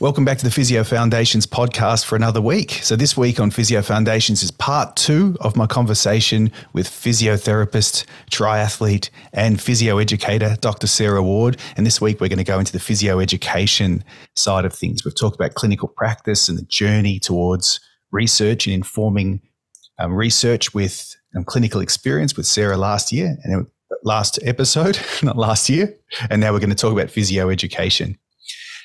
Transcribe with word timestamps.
Welcome 0.00 0.24
back 0.24 0.38
to 0.38 0.44
the 0.44 0.50
Physio 0.50 0.82
Foundations 0.82 1.46
podcast 1.46 2.06
for 2.06 2.16
another 2.16 2.40
week. 2.40 2.70
So, 2.82 2.96
this 2.96 3.18
week 3.18 3.38
on 3.38 3.50
Physio 3.50 3.82
Foundations 3.82 4.42
is 4.42 4.50
part 4.50 4.96
two 4.96 5.36
of 5.42 5.58
my 5.58 5.66
conversation 5.66 6.50
with 6.72 6.88
physiotherapist, 6.88 8.06
triathlete, 8.30 9.10
and 9.34 9.60
physio 9.60 9.98
educator, 9.98 10.56
Dr. 10.62 10.86
Sarah 10.86 11.22
Ward. 11.22 11.58
And 11.76 11.84
this 11.84 12.00
week, 12.00 12.18
we're 12.18 12.28
going 12.28 12.38
to 12.38 12.44
go 12.44 12.58
into 12.58 12.72
the 12.72 12.80
physio 12.80 13.20
education 13.20 14.02
side 14.36 14.64
of 14.64 14.72
things. 14.72 15.04
We've 15.04 15.14
talked 15.14 15.36
about 15.36 15.52
clinical 15.52 15.88
practice 15.88 16.48
and 16.48 16.56
the 16.56 16.62
journey 16.62 17.18
towards 17.18 17.78
research 18.10 18.66
and 18.66 18.72
informing 18.72 19.42
um, 19.98 20.14
research 20.14 20.72
with 20.72 21.14
um, 21.36 21.44
clinical 21.44 21.82
experience 21.82 22.38
with 22.38 22.46
Sarah 22.46 22.78
last 22.78 23.12
year 23.12 23.36
and 23.44 23.66
last 24.02 24.38
episode, 24.44 24.98
not 25.22 25.36
last 25.36 25.68
year. 25.68 25.94
And 26.30 26.40
now 26.40 26.54
we're 26.54 26.60
going 26.60 26.70
to 26.70 26.74
talk 26.74 26.94
about 26.94 27.10
physio 27.10 27.50
education. 27.50 28.18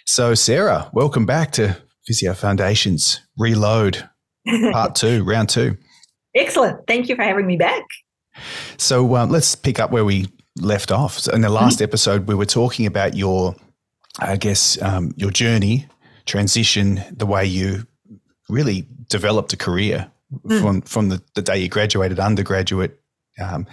So, 0.08 0.36
Sarah, 0.36 0.88
welcome 0.94 1.26
back 1.26 1.52
to 1.54 1.76
Physio 2.06 2.36
Foundations 2.36 3.22
Reload, 3.40 4.08
part 4.72 4.94
two, 4.96 5.24
round 5.24 5.50
two. 5.50 5.78
Excellent. 6.36 6.86
Thank 6.86 7.10
you 7.10 7.16
for 7.16 7.24
having 7.24 7.48
me 7.48 7.58
back. 7.58 7.84
So, 8.78 9.16
um, 9.16 9.32
let's 9.32 9.56
pick 9.56 9.80
up 9.80 9.90
where 9.90 10.06
we 10.06 10.28
left 10.62 10.92
off. 10.92 11.18
So 11.18 11.34
in 11.34 11.42
the 11.42 11.50
last 11.50 11.78
mm-hmm. 11.78 11.86
episode, 11.86 12.28
we 12.28 12.36
were 12.36 12.46
talking 12.46 12.86
about 12.86 13.16
your, 13.16 13.56
I 14.20 14.38
guess, 14.38 14.80
um, 14.80 15.12
your 15.16 15.32
journey, 15.32 15.88
transition, 16.28 17.04
the 17.12 17.26
way 17.26 17.46
you 17.46 17.88
really 18.48 18.88
developed 19.10 19.54
a 19.54 19.58
career 19.58 20.12
mm. 20.32 20.62
from 20.62 20.82
from 20.82 21.10
the, 21.10 21.20
the 21.34 21.42
day 21.42 21.58
you 21.58 21.68
graduated 21.68 22.20
undergraduate 22.20 23.00
um, 23.42 23.66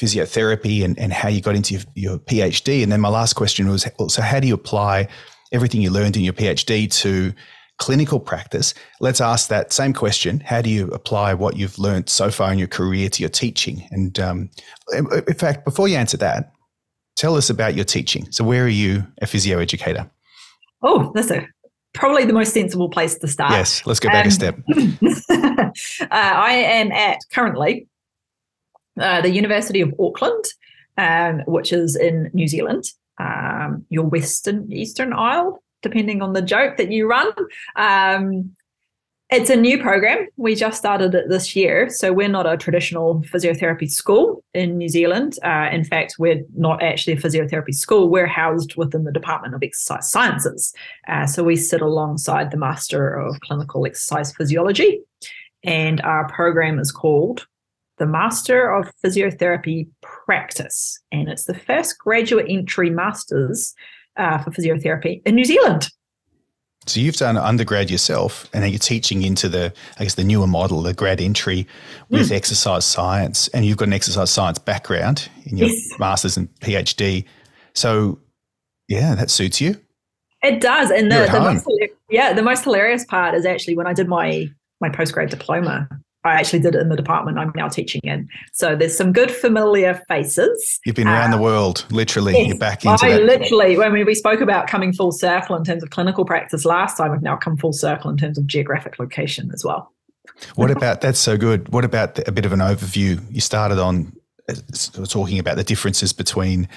physiotherapy 0.00 0.84
and, 0.84 0.96
and 1.00 1.12
how 1.12 1.28
you 1.28 1.40
got 1.40 1.56
into 1.56 1.74
your, 1.74 1.82
your, 1.94 2.18
PhD. 2.18 2.82
And 2.82 2.92
then 2.92 3.00
my 3.00 3.08
last 3.08 3.34
question 3.34 3.68
was 3.68 3.86
so, 4.08 4.22
how 4.22 4.38
do 4.38 4.46
you 4.46 4.54
apply 4.54 5.08
everything 5.54 5.80
you 5.80 5.90
learned 5.90 6.16
in 6.16 6.24
your 6.24 6.34
PhD 6.34 6.90
to 7.00 7.32
clinical 7.78 8.20
practice. 8.20 8.74
Let's 9.00 9.20
ask 9.20 9.48
that 9.48 9.72
same 9.72 9.92
question. 9.92 10.40
How 10.40 10.60
do 10.60 10.68
you 10.68 10.88
apply 10.88 11.34
what 11.34 11.56
you've 11.56 11.78
learned 11.78 12.08
so 12.08 12.30
far 12.30 12.52
in 12.52 12.58
your 12.58 12.68
career 12.68 13.08
to 13.08 13.22
your 13.22 13.30
teaching? 13.30 13.86
And 13.90 14.18
um, 14.20 14.50
in 14.92 15.34
fact, 15.34 15.64
before 15.64 15.88
you 15.88 15.96
answer 15.96 16.16
that, 16.18 16.52
tell 17.16 17.36
us 17.36 17.50
about 17.50 17.74
your 17.74 17.84
teaching. 17.84 18.30
So, 18.30 18.44
where 18.44 18.64
are 18.64 18.68
you 18.68 19.06
a 19.22 19.26
physio 19.26 19.58
educator? 19.58 20.10
Oh, 20.82 21.12
that's 21.14 21.30
a 21.30 21.46
probably 21.94 22.24
the 22.24 22.32
most 22.32 22.52
sensible 22.52 22.88
place 22.88 23.16
to 23.18 23.28
start. 23.28 23.52
Yes, 23.52 23.86
let's 23.86 24.00
go 24.00 24.08
back 24.08 24.24
um, 24.24 24.28
a 24.28 24.32
step. 24.32 24.58
uh, 25.30 25.70
I 26.10 26.52
am 26.52 26.92
at 26.92 27.18
currently 27.32 27.86
uh, 29.00 29.20
the 29.20 29.30
University 29.30 29.80
of 29.80 29.94
Auckland, 29.98 30.44
um, 30.98 31.40
which 31.46 31.72
is 31.72 31.96
in 31.96 32.30
New 32.34 32.48
Zealand 32.48 32.84
um, 33.18 33.84
your 33.88 34.04
Western 34.04 34.70
Eastern 34.72 35.12
Isle, 35.12 35.62
depending 35.82 36.22
on 36.22 36.32
the 36.32 36.42
joke 36.42 36.76
that 36.76 36.90
you 36.90 37.08
run. 37.08 37.32
Um, 37.76 38.54
it's 39.30 39.50
a 39.50 39.56
new 39.56 39.82
program. 39.82 40.28
We 40.36 40.54
just 40.54 40.76
started 40.76 41.14
it 41.14 41.28
this 41.28 41.56
year. 41.56 41.88
So 41.88 42.12
we're 42.12 42.28
not 42.28 42.46
a 42.46 42.56
traditional 42.56 43.22
physiotherapy 43.22 43.90
school 43.90 44.44
in 44.52 44.76
New 44.76 44.88
Zealand. 44.88 45.38
Uh, 45.42 45.68
in 45.72 45.82
fact, 45.82 46.16
we're 46.18 46.42
not 46.54 46.82
actually 46.82 47.14
a 47.14 47.20
physiotherapy 47.20 47.74
school. 47.74 48.10
We're 48.10 48.26
housed 48.26 48.76
within 48.76 49.04
the 49.04 49.12
Department 49.12 49.54
of 49.54 49.62
Exercise 49.62 50.10
Sciences. 50.10 50.74
Uh, 51.08 51.26
so 51.26 51.42
we 51.42 51.56
sit 51.56 51.80
alongside 51.80 52.50
the 52.50 52.58
Master 52.58 53.14
of 53.14 53.40
Clinical 53.40 53.86
Exercise 53.86 54.32
Physiology. 54.32 55.00
And 55.64 56.02
our 56.02 56.28
program 56.28 56.78
is 56.78 56.92
called 56.92 57.46
the 57.98 58.06
Master 58.06 58.70
of 58.70 58.90
Physiotherapy 59.04 59.88
Practice, 60.02 61.00
and 61.12 61.28
it's 61.28 61.44
the 61.44 61.54
first 61.54 61.98
graduate 61.98 62.46
entry 62.48 62.90
masters 62.90 63.74
uh, 64.16 64.38
for 64.38 64.50
physiotherapy 64.50 65.22
in 65.24 65.34
New 65.34 65.44
Zealand. 65.44 65.88
So 66.86 67.00
you've 67.00 67.16
done 67.16 67.36
undergrad 67.36 67.90
yourself, 67.90 68.48
and 68.52 68.62
then 68.62 68.70
you're 68.70 68.78
teaching 68.78 69.22
into 69.22 69.48
the, 69.48 69.72
I 69.98 70.02
guess, 70.02 70.16
the 70.16 70.24
newer 70.24 70.46
model, 70.46 70.82
the 70.82 70.92
grad 70.92 71.20
entry 71.20 71.66
with 72.10 72.28
mm. 72.28 72.36
exercise 72.36 72.84
science, 72.84 73.48
and 73.48 73.64
you've 73.64 73.78
got 73.78 73.88
an 73.88 73.94
exercise 73.94 74.30
science 74.30 74.58
background 74.58 75.28
in 75.46 75.56
your 75.56 75.68
yes. 75.68 75.98
masters 75.98 76.36
and 76.36 76.52
PhD. 76.60 77.24
So, 77.74 78.18
yeah, 78.88 79.14
that 79.14 79.30
suits 79.30 79.60
you. 79.60 79.76
It 80.42 80.60
does, 80.60 80.90
and 80.90 81.10
the, 81.10 81.26
the 81.32 81.40
most, 81.40 81.66
yeah, 82.10 82.34
the 82.34 82.42
most 82.42 82.64
hilarious 82.64 83.06
part 83.06 83.34
is 83.34 83.46
actually 83.46 83.76
when 83.76 83.86
I 83.86 83.94
did 83.94 84.08
my 84.08 84.48
my 84.80 84.90
postgrad 84.90 85.30
diploma. 85.30 85.88
I 86.24 86.32
actually 86.32 86.60
did 86.60 86.74
it 86.74 86.80
in 86.80 86.88
the 86.88 86.96
department 86.96 87.38
I'm 87.38 87.52
now 87.54 87.68
teaching 87.68 88.00
in. 88.02 88.28
So 88.52 88.74
there's 88.74 88.96
some 88.96 89.12
good 89.12 89.30
familiar 89.30 90.02
faces. 90.08 90.80
You've 90.86 90.96
been 90.96 91.06
around 91.06 91.32
um, 91.32 91.38
the 91.38 91.42
world, 91.42 91.84
literally. 91.90 92.32
Yes, 92.32 92.48
You're 92.48 92.58
back 92.58 92.84
into 92.84 93.04
I 93.04 93.10
that. 93.10 93.24
literally, 93.24 93.76
when 93.76 93.92
we, 93.92 94.04
we 94.04 94.14
spoke 94.14 94.40
about 94.40 94.66
coming 94.66 94.92
full 94.94 95.12
circle 95.12 95.54
in 95.54 95.64
terms 95.64 95.82
of 95.82 95.90
clinical 95.90 96.24
practice 96.24 96.64
last 96.64 96.96
time, 96.96 97.12
we've 97.12 97.20
now 97.20 97.36
come 97.36 97.58
full 97.58 97.74
circle 97.74 98.10
in 98.10 98.16
terms 98.16 98.38
of 98.38 98.46
geographic 98.46 98.98
location 98.98 99.50
as 99.52 99.64
well. 99.64 99.92
What 100.54 100.70
about 100.70 101.02
that's 101.02 101.18
so 101.18 101.36
good? 101.36 101.68
What 101.68 101.84
about 101.84 102.26
a 102.26 102.32
bit 102.32 102.46
of 102.46 102.52
an 102.52 102.60
overview? 102.60 103.20
You 103.30 103.40
started 103.40 103.78
on 103.78 104.12
uh, 104.48 104.54
talking 105.06 105.38
about 105.38 105.56
the 105.56 105.64
differences 105.64 106.12
between 106.12 106.68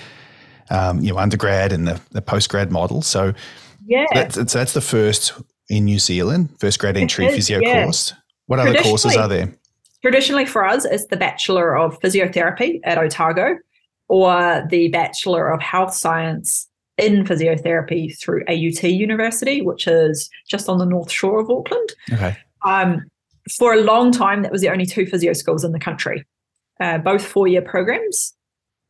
um, 0.69 1.00
you 1.00 1.13
know 1.13 1.18
undergrad 1.18 1.72
and 1.72 1.88
the, 1.88 2.02
the 2.12 2.22
postgrad 2.22 2.69
model. 2.69 3.02
So 3.02 3.34
yeah, 3.86 4.06
that's, 4.13 4.36
that's 4.36 4.74
the 4.74 4.81
first 4.81 5.34
in 5.69 5.86
New 5.86 6.00
Zealand, 6.00 6.50
first 6.59 6.80
grad 6.80 6.97
entry 6.97 7.30
physio 7.30 7.59
yeah. 7.62 7.86
course. 7.86 8.13
What 8.47 8.59
other 8.59 8.81
courses 8.81 9.16
are 9.16 9.28
there? 9.28 9.53
Traditionally, 10.02 10.46
for 10.46 10.66
us, 10.66 10.85
it's 10.85 11.06
the 11.08 11.18
Bachelor 11.18 11.78
of 11.78 12.00
Physiotherapy 12.00 12.80
at 12.84 12.97
Otago 12.97 13.58
or 14.08 14.66
the 14.69 14.88
Bachelor 14.90 15.52
of 15.52 15.62
Health 15.62 15.94
Science 15.94 16.69
in 16.97 17.25
Physiotherapy 17.25 18.18
through 18.19 18.44
AUT 18.47 18.84
University, 18.84 19.62
which 19.62 19.88
is 19.88 20.30
just 20.50 20.69
on 20.69 20.78
the 20.78 20.86
north 20.86 21.12
shore 21.12 21.41
of 21.41 21.50
Auckland. 21.50 21.90
Okay. 22.12 22.38
Um, 22.66 23.02
for 23.57 23.74
a 23.74 23.81
long 23.81 24.12
time, 24.12 24.44
that 24.44 24.52
was 24.52 24.62
the 24.62 24.69
only 24.69 24.86
two 24.86 25.06
physio 25.06 25.31
schools 25.34 25.63
in 25.63 25.72
the 25.72 25.80
country, 25.80 26.25
uh, 26.80 27.00
both 27.00 27.25
four 27.25 27.47
year 27.47 27.62
programs. 27.62 28.34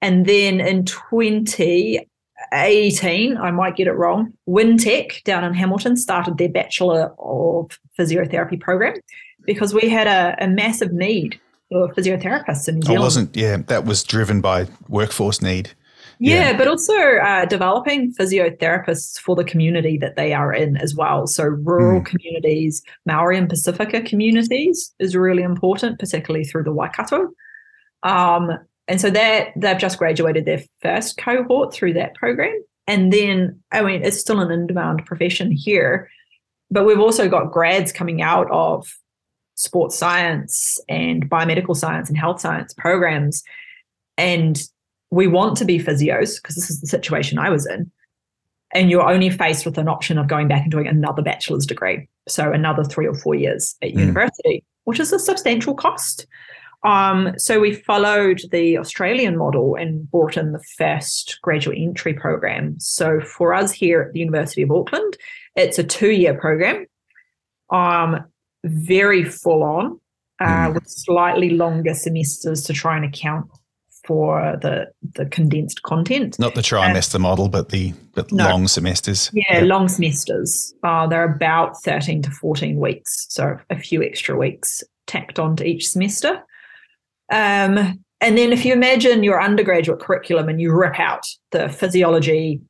And 0.02 0.26
then 0.26 0.60
in 0.62 0.86
2018, 0.86 3.38
I 3.38 3.52
might 3.52 3.76
get 3.76 3.88
it 3.88 3.94
wrong, 3.94 4.34
Wintec 4.48 5.24
down 5.24 5.44
in 5.44 5.54
Hamilton 5.54 5.98
started 5.98 6.38
their 6.38 6.50
Bachelor 6.50 7.14
of 7.20 7.78
Physiotherapy 7.98 8.60
program 8.60 8.94
because 9.48 9.74
we 9.74 9.90
had 9.90 10.06
a, 10.06 10.36
a 10.44 10.48
massive 10.48 10.94
need 10.94 11.40
for 11.70 11.92
physiotherapists 11.94 12.68
in 12.68 12.76
New 12.76 12.82
Zealand. 12.84 13.00
I 13.00 13.04
wasn't, 13.04 13.36
yeah, 13.36 13.58
that 13.68 13.86
was 13.86 14.04
driven 14.04 14.42
by 14.42 14.68
workforce 14.88 15.42
need. 15.42 15.72
Yeah, 16.20 16.52
yeah. 16.52 16.58
but 16.58 16.68
also 16.68 16.94
uh, 16.94 17.46
developing 17.46 18.14
physiotherapists 18.14 19.20
for 19.20 19.36
the 19.36 19.44
community 19.44 19.98
that 19.98 20.16
they 20.16 20.34
are 20.34 20.54
in 20.54 20.78
as 20.78 20.96
well. 20.96 21.28
So, 21.28 21.44
rural 21.44 22.02
mm. 22.02 22.06
communities, 22.06 22.84
Maori 23.06 23.38
and 23.38 23.50
Pacifica 23.50 24.02
communities 24.02 24.94
is 25.00 25.16
really 25.16 25.44
important, 25.44 26.00
particularly 26.00 26.44
through 26.44 26.64
the 26.64 26.72
Waikato. 26.72 27.30
Um, 28.04 28.52
and 28.88 29.00
so 29.00 29.10
that 29.10 29.50
they've 29.56 29.78
just 29.78 30.00
graduated 30.00 30.46
their 30.46 30.64
first 30.82 31.18
cohort 31.18 31.74
through 31.74 31.94
that 31.94 32.16
program. 32.16 32.64
And 32.88 33.12
then, 33.12 33.62
I 33.72 33.82
mean, 33.82 34.04
it's 34.04 34.20
still 34.20 34.40
an 34.40 34.50
in 34.50 34.66
demand 34.66 35.06
profession 35.06 35.52
here, 35.52 36.10
but 36.72 36.86
we've 36.86 37.00
also 37.00 37.28
got 37.28 37.52
grads 37.52 37.92
coming 37.92 38.22
out 38.22 38.50
of 38.50 38.88
sports 39.58 39.98
science 39.98 40.80
and 40.88 41.30
biomedical 41.30 41.76
science 41.76 42.08
and 42.10 42.18
health 42.18 42.40
science 42.40 42.74
programs. 42.74 43.44
And 44.18 44.62
we 45.12 45.28
want 45.28 45.58
to 45.58 45.66
be 45.66 45.80
physios 45.80 46.42
because 46.42 46.56
this 46.56 46.70
is 46.70 46.80
the 46.80 46.88
situation 46.88 47.38
I 47.40 47.50
was 47.50 47.66
in. 47.66 47.92
And 48.74 48.90
you're 48.90 49.08
only 49.08 49.30
faced 49.30 49.66
with 49.66 49.78
an 49.78 49.88
option 49.88 50.18
of 50.18 50.28
going 50.28 50.48
back 50.48 50.62
and 50.62 50.72
doing 50.72 50.88
another 50.88 51.22
bachelor's 51.22 51.66
degree. 51.66 52.08
So 52.28 52.52
another 52.52 52.84
three 52.84 53.08
or 53.08 53.16
four 53.16 53.34
years 53.34 53.76
at 53.82 53.92
mm. 53.92 54.00
university, 54.00 54.64
which 54.84 55.00
is 55.00 55.12
a 55.12 55.20
substantial 55.20 55.74
cost. 55.74 56.28
Um, 56.84 57.34
so 57.38 57.60
we 57.60 57.74
followed 57.74 58.42
the 58.52 58.78
Australian 58.78 59.38
model 59.38 59.76
and 59.76 60.10
brought 60.12 60.38
in 60.38 60.52
the 60.52 60.64
first 60.78 61.40
graduate 61.42 61.80
entry 61.80 62.14
program. 62.14 62.80
So 62.80 63.20
for 63.20 63.54
us 63.54 63.72
here 63.72 64.02
at 64.02 64.14
the 64.14 64.20
University 64.20 64.62
of 64.62 64.72
Auckland, 64.72 65.18
it's 65.56 65.80
a 65.80 65.84
two-year 65.84 66.36
program. 66.36 66.86
Um, 67.72 68.26
very 68.64 69.24
full 69.24 69.64
on 69.64 70.00
uh, 70.40 70.46
mm. 70.46 70.74
with 70.76 70.88
slightly 70.88 71.52
longer 71.52 71.94
semesters 71.94 72.64
to 72.64 72.74
try 72.74 72.96
and 72.96 73.06
account 73.06 73.50
for 74.06 74.58
the 74.62 74.88
the 75.16 75.26
condensed 75.26 75.84
content. 75.84 76.40
Not 76.40 76.56
the 76.56 76.62
trimester 76.62 77.16
uh, 77.16 77.20
model, 77.20 77.50
but 77.50 77.70
the 77.70 77.94
but 78.16 78.32
no, 78.32 78.46
long 78.46 78.68
semesters. 78.68 79.30
Yeah, 79.34 79.62
long 79.62 79.90
semesters. 79.90 80.74
Uh, 80.84 81.08
they're 81.08 81.32
about 81.32 81.82
thirteen 81.84 82.22
to 82.24 82.32
fourteen 82.32 82.80
weeks, 82.80 83.28
so 83.30 83.58
a 83.70 83.78
few 83.78 84.02
extra 84.02 84.38
weeks 84.38 84.84
tacked 85.06 85.40
onto 85.40 85.64
each 85.64 85.88
semester. 85.88 86.44
Um, 87.32 88.02
and 88.22 88.38
then 88.38 88.52
if 88.52 88.66
you 88.66 88.74
imagine 88.74 89.24
your 89.24 89.42
undergraduate 89.42 90.00
curriculum 90.00 90.50
and 90.50 90.60
you 90.60 90.74
rip 90.74 91.00
out 91.00 91.24
the 91.52 91.70
physiology, 91.70 92.62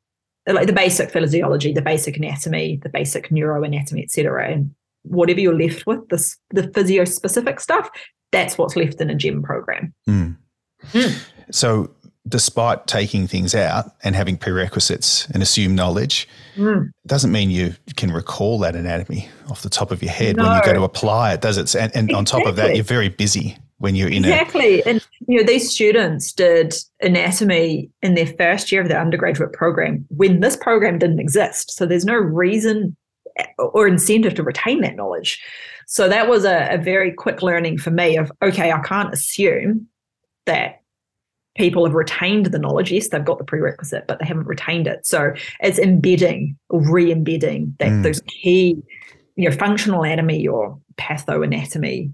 like 0.47 0.67
the 0.67 0.73
basic 0.73 1.11
physiology, 1.11 1.71
the 1.71 1.81
basic 1.81 2.17
anatomy, 2.17 2.79
the 2.81 2.89
basic 2.89 3.29
neuroanatomy, 3.29 4.03
etc., 4.03 4.51
and 4.51 4.71
whatever 5.09 5.39
you're 5.39 5.57
left 5.57 5.86
with, 5.88 6.07
this 6.09 6.38
the 6.51 6.71
physio 6.74 7.06
specific 7.06 7.59
stuff, 7.59 7.89
that's 8.31 8.57
what's 8.57 8.75
left 8.75 9.01
in 9.01 9.09
a 9.09 9.15
gym 9.15 9.42
program. 9.42 9.94
Mm. 10.07 10.38
Mm. 10.92 11.24
So 11.51 11.92
despite 12.27 12.88
taking 12.88 13.25
things 13.27 13.56
out 13.56 13.86
and 14.04 14.15
having 14.15 14.38
prerequisites 14.38 15.27
and 15.30 15.42
assumed 15.42 15.75
knowledge, 15.75 16.27
Mm. 16.57 16.89
doesn't 17.06 17.31
mean 17.31 17.51
you 17.51 17.74
can 17.95 18.12
recall 18.12 18.59
that 18.59 18.75
anatomy 18.75 19.30
off 19.50 19.62
the 19.62 19.69
top 19.69 19.92
of 19.92 20.01
your 20.01 20.12
head 20.12 20.38
when 20.38 20.54
you 20.54 20.62
go 20.63 20.74
to 20.74 20.83
apply 20.83 21.33
it, 21.33 21.42
does 21.42 21.57
it? 21.57 21.74
And, 21.75 21.95
and 21.95 22.12
on 22.12 22.25
top 22.25 22.45
of 22.45 22.56
that, 22.57 22.75
you're 22.75 22.83
very 22.83 23.09
busy 23.09 23.57
when 23.77 23.95
you're 23.95 24.09
in 24.09 24.25
a 24.25 24.27
Exactly. 24.27 24.83
And 24.86 25.06
you 25.27 25.38
know, 25.38 25.45
these 25.45 25.69
students 25.69 26.33
did 26.33 26.74
anatomy 27.01 27.89
in 28.01 28.15
their 28.15 28.25
first 28.25 28.71
year 28.71 28.81
of 28.81 28.89
their 28.89 29.00
undergraduate 29.00 29.54
program 29.54 30.06
when 30.09 30.39
this 30.39 30.56
program 30.56 30.98
didn't 31.00 31.19
exist. 31.19 31.71
So 31.71 31.86
there's 31.86 32.06
no 32.06 32.15
reason 32.15 32.98
or 33.57 33.87
incentive 33.87 34.33
to 34.35 34.43
retain 34.43 34.81
that 34.81 34.95
knowledge. 34.95 35.41
So 35.85 36.09
that 36.09 36.27
was 36.27 36.45
a, 36.45 36.67
a 36.71 36.77
very 36.77 37.11
quick 37.11 37.41
learning 37.41 37.77
for 37.77 37.91
me 37.91 38.17
of 38.17 38.31
okay, 38.41 38.71
I 38.71 38.79
can't 38.79 39.13
assume 39.13 39.87
that 40.45 40.81
people 41.57 41.85
have 41.85 41.95
retained 41.95 42.47
the 42.47 42.59
knowledge. 42.59 42.91
Yes, 42.91 43.09
they've 43.09 43.23
got 43.25 43.39
the 43.39 43.43
prerequisite, 43.43 44.05
but 44.07 44.19
they 44.19 44.25
haven't 44.25 44.47
retained 44.47 44.87
it. 44.87 45.05
So 45.05 45.33
it's 45.59 45.79
embedding 45.79 46.57
or 46.69 46.81
re-embedding 46.81 47.75
that 47.79 47.89
Mm. 47.89 48.03
those 48.03 48.21
key, 48.21 48.77
you 49.35 49.49
know, 49.49 49.55
functional 49.55 50.03
anatomy 50.03 50.47
or 50.47 50.79
pathoanatomy 50.97 52.11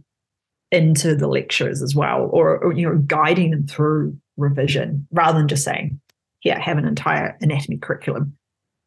into 0.71 1.15
the 1.15 1.27
lectures 1.27 1.81
as 1.81 1.93
well, 1.93 2.29
or, 2.31 2.57
or 2.57 2.73
you 2.73 2.87
know, 2.87 2.97
guiding 3.05 3.51
them 3.51 3.67
through 3.67 4.17
revision 4.37 5.07
rather 5.11 5.37
than 5.37 5.47
just 5.47 5.63
saying, 5.63 5.99
"Yeah, 6.43 6.59
have 6.59 6.77
an 6.77 6.85
entire 6.85 7.37
anatomy 7.41 7.77
curriculum 7.77 8.35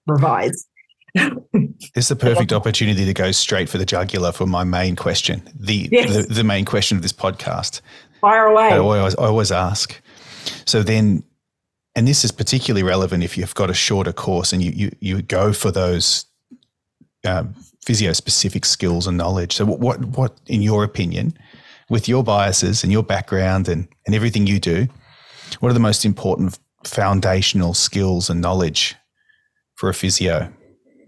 revised." 0.07 0.67
It's 1.95 2.09
the 2.09 2.17
perfect 2.17 2.53
opportunity 2.53 3.05
to 3.07 3.15
go 3.15 3.33
straight 3.33 3.69
for 3.69 3.79
the 3.79 3.87
jugular 3.87 4.33
for 4.33 4.47
my 4.47 4.65
main 4.65 4.97
question, 4.97 5.43
the 5.55 5.89
Yes. 5.91 6.15
the, 6.15 6.35
the 6.35 6.45
main 6.45 6.65
question 6.65 6.97
of 6.97 7.03
this 7.03 7.13
podcast. 7.13 7.81
Fire 8.21 8.47
away. 8.47 8.69
I 8.69 8.79
always, 8.79 9.15
I 9.17 9.25
always 9.25 9.53
ask. 9.53 10.01
So 10.67 10.83
then, 10.83 11.23
and 11.95 12.07
this 12.07 12.25
is 12.25 12.33
particularly 12.33 12.83
relevant 12.83 13.25
if 13.25 13.39
you've 13.39 13.55
got 13.55 13.71
a 13.71 13.75
shorter 13.75 14.13
course 14.13 14.53
and 14.53 14.63
you 14.63 14.73
you, 14.75 14.91
you 15.01 15.23
go 15.23 15.53
for 15.53 15.71
those 15.71 16.27
um, 17.25 17.55
physio 17.85 18.13
specific 18.13 18.65
skills 18.65 19.07
and 19.07 19.17
knowledge. 19.17 19.55
So 19.57 19.65
what, 19.65 19.81
what 19.81 20.05
what 20.17 20.41
in 20.47 20.63
your 20.63 20.85
opinion, 20.85 21.37
with 21.89 22.09
your 22.09 22.23
biases 22.23 22.83
and 22.83 22.93
your 22.93 23.03
background 23.03 23.69
and 23.69 23.89
and 24.07 24.15
everything 24.15 24.47
you 24.47 24.61
do, 24.61 24.89
what 25.61 25.71
are 25.71 25.75
the 25.75 25.81
most 25.81 26.05
important 26.05 26.59
foundational 26.85 27.75
skills 27.75 28.31
and 28.31 28.41
knowledge 28.41 28.95
for 29.75 29.89
a 29.89 29.95
physio 29.95 30.53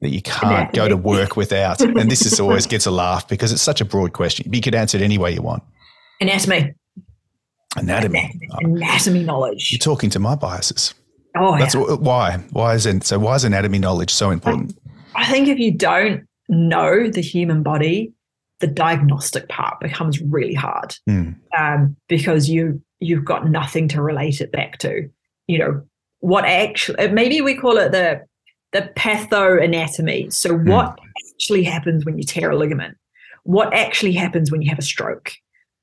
that 0.01 0.11
you 0.11 0.23
can't 0.23 0.73
go 0.73 0.89
to 0.89 0.97
work 0.97 1.37
without? 1.43 1.81
And 1.81 2.11
this 2.11 2.25
is 2.25 2.39
always 2.41 2.67
gets 2.67 2.87
a 2.87 2.91
laugh 2.91 3.27
because 3.29 3.53
it's 3.53 3.63
such 3.63 3.81
a 3.81 3.85
broad 3.85 4.13
question. 4.13 4.53
You 4.53 4.61
could 4.61 4.75
answer 4.75 4.99
it 4.99 5.03
any 5.03 5.19
way 5.19 5.33
you 5.33 5.43
want. 5.43 5.63
anatomy. 6.21 6.75
Anatomy. 7.77 8.33
Anatomy 8.61 9.23
knowledge. 9.25 9.71
You're 9.71 9.79
talking 9.79 10.11
to 10.11 10.19
my 10.19 10.35
biases. 10.35 10.95
Oh, 11.37 11.57
That's 11.59 11.75
yeah. 11.75 11.95
why. 11.95 12.39
Why 12.53 12.75
is 12.75 12.87
it, 12.87 13.05
so? 13.05 13.19
Why 13.19 13.35
is 13.35 13.45
anatomy 13.45 13.79
knowledge 13.79 14.13
so 14.13 14.31
important? 14.31 14.77
I 15.15 15.27
think 15.31 15.49
if 15.49 15.59
you 15.59 15.73
don't 15.77 16.25
know 16.49 17.09
the 17.11 17.21
human 17.21 17.63
body, 17.63 18.13
the 18.61 18.67
diagnostic 18.67 19.49
part 19.49 19.79
becomes 19.81 20.21
really 20.21 20.55
hard 20.55 20.97
Hmm. 21.07 21.33
um, 21.57 21.97
because 22.09 22.49
you 22.49 22.83
you've 23.01 23.25
got 23.25 23.49
nothing 23.49 23.87
to 23.89 24.03
relate 24.03 24.41
it 24.41 24.51
back 24.51 24.79
to. 24.79 25.09
You 25.47 25.59
know 25.59 25.83
what 26.21 26.45
actually? 26.45 27.09
Maybe 27.09 27.41
we 27.41 27.55
call 27.55 27.77
it 27.77 27.93
the 27.93 28.23
the 28.73 28.91
pathoanatomy. 28.97 30.33
So 30.33 30.55
what 30.57 30.99
actually 31.35 31.65
happens 31.65 32.05
when 32.05 32.19
you 32.19 32.25
tear 32.25 32.51
a 32.51 32.57
ligament? 32.57 32.97
What 33.45 33.73
actually 33.73 34.13
happens 34.13 34.51
when 34.53 34.63
you 34.63 34.69
have 34.69 34.79
a 34.79 34.83
stroke? 34.83 35.33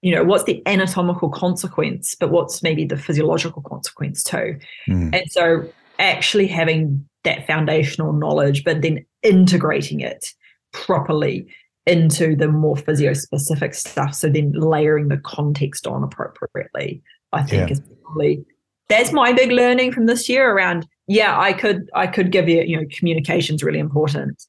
You 0.01 0.13
know 0.13 0.23
what's 0.23 0.43
the 0.43 0.61
anatomical 0.67 1.29
consequence, 1.29 2.15
but 2.19 2.29
what's 2.29 2.61
maybe 2.61 2.85
the 2.85 2.97
physiological 2.97 3.63
consequence 3.63 4.23
too? 4.23 4.59
Hmm. 4.85 5.09
And 5.13 5.23
so 5.31 5.67
actually 5.97 6.47
having 6.47 7.07
that 7.23 7.47
foundational 7.47 8.13
knowledge, 8.13 8.63
but 8.63 8.81
then 8.81 9.03
integrating 9.23 10.01
it 10.01 10.27
properly 10.73 11.47
into 11.87 12.35
the 12.35 12.47
more 12.47 12.75
physio 12.75 13.13
specific 13.13 13.73
stuff. 13.73 14.13
So 14.13 14.29
then 14.29 14.51
layering 14.51 15.07
the 15.07 15.17
context 15.17 15.87
on 15.87 16.03
appropriately, 16.03 17.01
I 17.33 17.41
think 17.43 17.69
Yeah. 17.69 17.73
is 17.73 17.81
probably 18.03 18.45
that's 18.89 19.11
my 19.11 19.33
big 19.33 19.51
learning 19.51 19.91
from 19.91 20.05
this 20.05 20.29
year 20.29 20.51
around, 20.51 20.85
yeah, 21.07 21.39
I 21.39 21.53
could 21.53 21.89
I 21.93 22.07
could 22.07 22.31
give 22.31 22.49
you, 22.49 22.61
you 22.61 22.77
know, 22.77 22.87
communication's 22.97 23.63
really 23.63 23.79
important. 23.79 24.43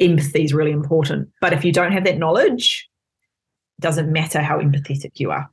Empathy 0.00 0.44
is 0.44 0.54
really 0.54 0.70
important. 0.72 1.28
But 1.40 1.52
if 1.52 1.64
you 1.64 1.72
don't 1.72 1.92
have 1.92 2.04
that 2.04 2.18
knowledge, 2.18 2.88
it 3.78 3.82
doesn't 3.82 4.10
matter 4.10 4.40
how 4.40 4.58
empathetic 4.58 5.12
you 5.20 5.30
are. 5.30 5.50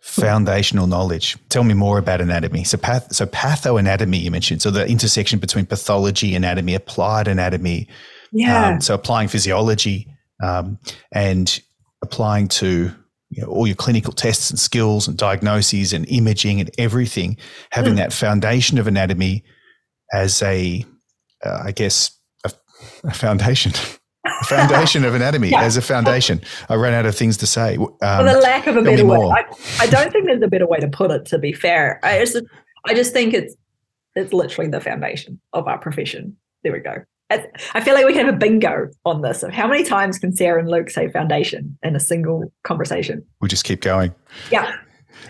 Foundational 0.00 0.86
knowledge. 0.86 1.36
Tell 1.48 1.64
me 1.64 1.74
more 1.74 1.98
about 1.98 2.20
anatomy. 2.20 2.64
So, 2.64 2.76
path, 2.78 3.12
so 3.14 3.26
pathoanatomy 3.26 4.20
you 4.20 4.30
mentioned. 4.30 4.62
So 4.62 4.70
the 4.70 4.86
intersection 4.86 5.38
between 5.38 5.66
pathology, 5.66 6.34
anatomy, 6.34 6.74
applied 6.74 7.28
anatomy. 7.28 7.88
Yeah. 8.30 8.68
Um, 8.68 8.80
so 8.80 8.94
applying 8.94 9.28
physiology 9.28 10.06
um, 10.42 10.78
and 11.12 11.60
applying 12.02 12.48
to 12.48 12.90
you 13.30 13.42
know, 13.42 13.48
all 13.48 13.66
your 13.66 13.76
clinical 13.76 14.12
tests 14.12 14.50
and 14.50 14.58
skills 14.58 15.08
and 15.08 15.16
diagnoses 15.16 15.92
and 15.92 16.06
imaging 16.08 16.60
and 16.60 16.70
everything, 16.78 17.36
having 17.70 17.94
Mm. 17.94 17.98
that 17.98 18.12
foundation 18.12 18.78
of 18.78 18.86
anatomy 18.86 19.44
as 20.12 20.42
a, 20.42 20.84
uh, 21.44 21.62
I 21.64 21.72
guess, 21.72 22.10
a, 22.44 22.52
a 23.04 23.12
foundation. 23.14 23.72
A 24.24 24.44
foundation 24.44 25.04
of 25.04 25.14
anatomy 25.14 25.50
Yeah. 25.50 25.62
as 25.62 25.76
a 25.76 25.82
foundation. 25.82 26.40
I 26.68 26.74
ran 26.74 26.92
out 26.92 27.06
of 27.06 27.16
things 27.16 27.36
to 27.38 27.46
say. 27.46 27.76
Um, 27.76 27.88
For 27.98 28.24
the 28.24 28.38
lack 28.42 28.66
of 28.66 28.76
a 28.76 28.82
better 28.82 29.04
way. 29.06 29.16
I, 29.18 29.44
I 29.80 29.86
don't 29.86 30.12
think 30.12 30.26
there's 30.26 30.42
a 30.42 30.48
better 30.48 30.66
way 30.66 30.78
to 30.78 30.88
put 30.88 31.10
it. 31.10 31.24
To 31.26 31.38
be 31.38 31.52
fair, 31.52 31.98
I 32.02 32.18
just 32.18 32.36
I 32.86 32.94
just 32.94 33.12
think 33.12 33.32
it's 33.34 33.54
it's 34.14 34.32
literally 34.32 34.70
the 34.70 34.80
foundation 34.80 35.40
of 35.54 35.66
our 35.66 35.78
profession. 35.78 36.36
There 36.62 36.72
we 36.72 36.80
go. 36.80 36.96
I, 37.30 37.46
I 37.74 37.80
feel 37.80 37.94
like 37.94 38.06
we 38.06 38.12
can 38.12 38.26
have 38.26 38.34
a 38.34 38.38
bingo 38.38 38.88
on 39.04 39.22
this 39.22 39.42
of 39.42 39.52
how 39.52 39.66
many 39.66 39.82
times 39.84 40.18
can 40.18 40.34
Sarah 40.34 40.60
and 40.60 40.68
Luke 40.70 40.90
say 40.90 41.08
foundation 41.10 41.78
in 41.82 41.94
a 41.96 42.00
single 42.00 42.52
conversation. 42.64 43.24
we'll 43.40 43.48
just 43.48 43.64
keep 43.64 43.80
going. 43.80 44.14
Yeah. 44.52 44.74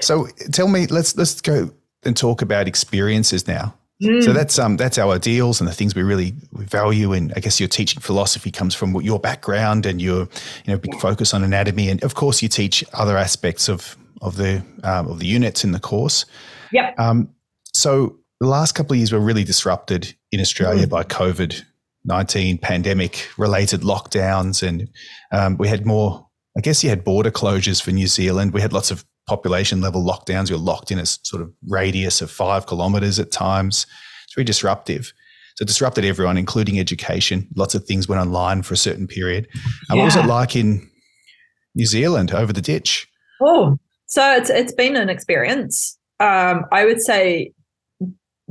So 0.00 0.26
tell 0.52 0.68
me, 0.68 0.86
let's 0.86 1.16
let's 1.16 1.40
go 1.40 1.70
and 2.04 2.16
talk 2.16 2.42
about 2.42 2.66
experiences 2.68 3.46
now. 3.46 3.74
So 4.00 4.08
Mm. 4.08 4.34
that's 4.34 4.58
um 4.60 4.76
that's 4.76 4.96
our 4.96 5.12
ideals 5.12 5.60
and 5.60 5.68
the 5.68 5.74
things 5.74 5.94
we 5.94 6.02
really 6.02 6.32
value. 6.52 7.12
And 7.12 7.32
I 7.36 7.40
guess 7.40 7.58
your 7.58 7.68
teaching 7.68 8.00
philosophy 8.00 8.50
comes 8.52 8.74
from 8.74 8.94
your 9.00 9.18
background 9.18 9.86
and 9.86 10.00
your 10.00 10.20
you 10.64 10.72
know 10.72 10.78
big 10.78 10.94
focus 11.00 11.34
on 11.34 11.42
anatomy. 11.42 11.88
And 11.88 12.02
of 12.04 12.14
course, 12.14 12.40
you 12.40 12.48
teach 12.48 12.84
other 12.92 13.16
aspects 13.16 13.68
of 13.68 13.96
of 14.22 14.36
the 14.36 14.62
um, 14.84 15.08
of 15.08 15.18
the 15.18 15.26
units 15.26 15.64
in 15.64 15.72
the 15.72 15.80
course. 15.80 16.26
Yep. 16.72 16.94
Um, 16.98 17.28
so 17.74 18.16
the 18.40 18.46
last 18.46 18.72
couple 18.76 18.92
of 18.92 18.98
years 18.98 19.10
were 19.12 19.18
really 19.18 19.44
disrupted 19.44 20.14
in 20.30 20.40
Australia 20.40 20.86
Mm. 20.86 20.90
by 20.90 21.02
COVID 21.02 21.62
nineteen 22.04 22.56
pandemic 22.58 23.28
related 23.36 23.80
lockdowns, 23.82 24.62
and 24.66 24.88
um, 25.32 25.56
we 25.58 25.66
had 25.66 25.84
more. 25.86 26.24
I 26.56 26.60
guess 26.60 26.82
you 26.84 26.90
had 26.90 27.02
border 27.04 27.30
closures 27.32 27.82
for 27.82 27.90
New 27.92 28.06
Zealand. 28.08 28.52
We 28.52 28.60
had 28.60 28.72
lots 28.72 28.90
of 28.90 29.04
population 29.28 29.80
level 29.80 30.02
lockdowns. 30.02 30.48
You're 30.48 30.58
locked 30.58 30.90
in 30.90 30.98
a 30.98 31.06
sort 31.06 31.42
of 31.42 31.52
radius 31.68 32.20
of 32.20 32.30
five 32.30 32.66
kilometres 32.66 33.18
at 33.18 33.30
times. 33.30 33.86
It's 34.24 34.34
very 34.34 34.44
disruptive. 34.44 35.12
So 35.56 35.64
it 35.64 35.68
disrupted 35.68 36.04
everyone, 36.04 36.38
including 36.38 36.78
education. 36.78 37.48
Lots 37.56 37.74
of 37.74 37.84
things 37.84 38.08
went 38.08 38.22
online 38.22 38.62
for 38.62 38.74
a 38.74 38.76
certain 38.76 39.06
period. 39.06 39.48
And 39.88 39.98
what 39.98 40.04
was 40.04 40.16
it 40.16 40.26
like 40.26 40.54
in 40.56 40.88
New 41.74 41.86
Zealand 41.86 42.32
over 42.32 42.52
the 42.52 42.62
ditch? 42.62 43.08
Oh, 43.40 43.76
so 44.06 44.36
it's 44.36 44.50
it's 44.50 44.72
been 44.72 44.96
an 44.96 45.08
experience. 45.08 45.98
Um, 46.20 46.64
I 46.72 46.84
would 46.84 47.02
say 47.02 47.52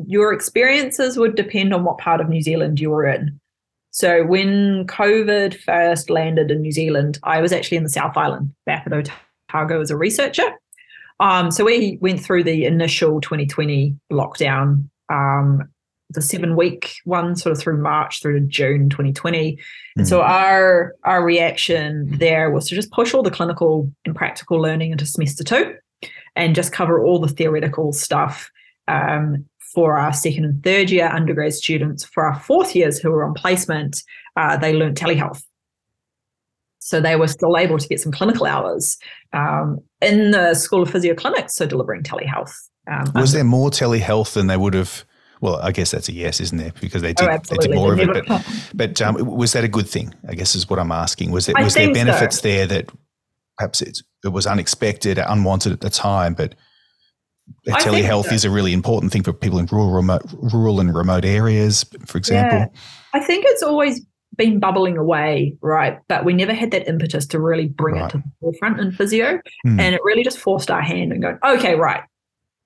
your 0.06 0.32
experiences 0.32 1.18
would 1.18 1.36
depend 1.36 1.74
on 1.74 1.84
what 1.84 1.98
part 1.98 2.22
of 2.22 2.30
New 2.30 2.42
Zealand 2.42 2.80
you 2.80 2.92
were 2.92 3.06
in. 3.06 3.40
So 3.92 4.24
when 4.24 4.86
COVID 4.86 5.60
first 5.60 6.10
landed 6.10 6.52
in 6.52 6.62
New 6.62 6.72
Zealand, 6.72 7.20
I 7.24 7.42
was 7.42 7.52
actually 7.52 7.78
in 7.78 7.84
the 7.84 7.90
South 7.90 8.16
Island 8.16 8.54
back 8.66 8.86
at 8.86 8.94
Otago 8.94 9.82
as 9.82 9.90
a 9.90 9.98
researcher. 9.98 10.48
Um, 11.20 11.52
so 11.52 11.66
we 11.66 11.98
went 12.02 12.20
through 12.20 12.44
the 12.44 12.66
initial 12.66 13.22
2020 13.22 13.96
lockdown, 14.12 14.88
um, 15.10 15.64
the 16.12 16.22
seven 16.22 16.56
week 16.56 16.96
one, 17.06 17.36
sort 17.36 17.52
of 17.52 17.60
through 17.60 17.82
March 17.82 18.22
through 18.22 18.40
to 18.40 18.46
June 18.46 18.90
2020. 18.90 19.58
And 19.98 20.08
so 20.08 20.22
our 20.22 20.96
our 21.04 21.24
reaction 21.24 22.18
there 22.18 22.52
was 22.52 22.70
to 22.70 22.76
just 22.76 22.92
push 22.92 23.14
all 23.14 23.24
the 23.24 23.32
clinical 23.32 23.92
and 24.06 24.16
practical 24.16 24.62
learning 24.62 24.92
into 24.92 25.06
semester 25.06 25.44
two, 25.44 25.76
and 26.36 26.56
just 26.56 26.72
cover 26.72 27.04
all 27.04 27.20
the 27.20 27.28
theoretical 27.28 27.92
stuff 27.92 28.50
um, 28.88 29.46
for 29.74 29.98
our 29.98 30.14
second 30.14 30.46
and 30.46 30.64
third 30.64 30.90
year 30.90 31.10
undergrad 31.10 31.54
students. 31.54 32.06
For 32.06 32.26
our 32.26 32.40
fourth 32.40 32.76
years 32.76 33.00
who 33.00 33.12
were 33.12 33.26
on 33.26 33.34
placement, 33.34 34.02
uh, 34.36 34.56
they 34.56 34.74
learned 34.74 34.98
telehealth. 34.98 35.44
So 36.80 37.02
they 37.02 37.18
were 37.18 37.28
still 37.28 37.58
able 37.58 37.78
to 37.78 37.88
get 37.88 38.00
some 38.00 38.14
clinical 38.14 38.46
hours 38.46 38.98
um, 39.34 39.80
in 40.02 40.32
the 40.32 40.54
School 40.54 40.84
of 40.84 40.92
Physio 40.92 41.16
clinics, 41.16 41.56
so 41.56 41.66
delivering 41.66 42.04
telehealth. 42.04 42.52
Um, 42.90 43.12
Was 43.16 43.34
there 43.34 43.44
more 43.44 43.70
telehealth 43.70 44.34
than 44.34 44.48
they 44.48 44.58
would 44.58 44.74
have? 44.74 45.04
Well, 45.40 45.58
I 45.58 45.72
guess 45.72 45.92
that's 45.92 46.10
a 46.10 46.14
yes, 46.14 46.40
isn't 46.40 46.58
there? 46.58 46.72
Because 46.82 47.02
they 47.04 47.14
did, 47.14 47.28
Oh, 47.30 47.38
they 47.50 47.58
did 47.58 47.76
more 47.76 47.94
of 47.94 48.00
it. 48.00 48.28
But, 48.28 48.46
but 48.74 49.02
um, 49.02 49.16
was 49.24 49.54
that 49.54 49.64
a 49.64 49.68
good 49.68 49.88
thing? 49.88 50.14
I 50.28 50.34
guess 50.34 50.56
is 50.56 50.70
what 50.70 50.80
I'm 50.80 50.92
asking. 50.92 51.32
Was, 51.32 51.48
it, 51.48 51.56
was 51.60 51.76
there 51.76 51.86
think 51.86 51.98
so. 51.98 52.06
benefits 52.06 52.42
there 52.42 52.66
that 52.66 52.90
perhaps 53.58 53.82
it, 53.82 54.00
it 54.24 54.30
was 54.30 54.48
unexpected, 54.48 55.20
unwanted 55.20 55.74
at 55.74 55.82
the 55.82 55.92
time, 55.92 56.34
but 56.34 56.56
telehealth 57.68 58.32
is 58.32 58.46
a 58.46 58.50
really 58.50 58.74
important 58.74 59.12
thing 59.12 59.24
for 59.24 59.34
people 59.34 59.60
in 59.60 59.68
rural, 59.68 59.92
remote, 59.92 60.24
rural 60.34 60.80
and 60.80 60.96
remote 60.96 61.26
areas, 61.26 61.86
for 62.06 62.18
example. 62.18 62.60
Yeah. 62.60 62.68
I 63.14 63.20
think 63.20 63.46
it's 63.48 63.64
always 63.64 64.06
been 64.38 64.60
bubbling 64.60 64.98
away, 64.98 65.56
right? 65.62 66.00
But 66.08 66.24
we 66.24 66.34
never 66.34 66.54
had 66.54 66.72
that 66.72 66.88
impetus 66.88 67.26
to 67.28 67.40
really 67.40 67.68
bring 67.68 67.96
right. 67.96 68.06
it 68.06 68.12
to 68.12 68.18
the 68.18 68.32
forefront 68.40 68.80
in 68.80 68.92
physio. 68.92 69.40
Mm. 69.66 69.80
And 69.80 69.96
it 69.96 70.02
really 70.04 70.24
just 70.24 70.40
forced 70.40 70.72
our 70.72 70.82
hand 70.82 71.12
and 71.12 71.22
go, 71.22 71.38
okay, 71.46 71.76
right, 71.76 72.04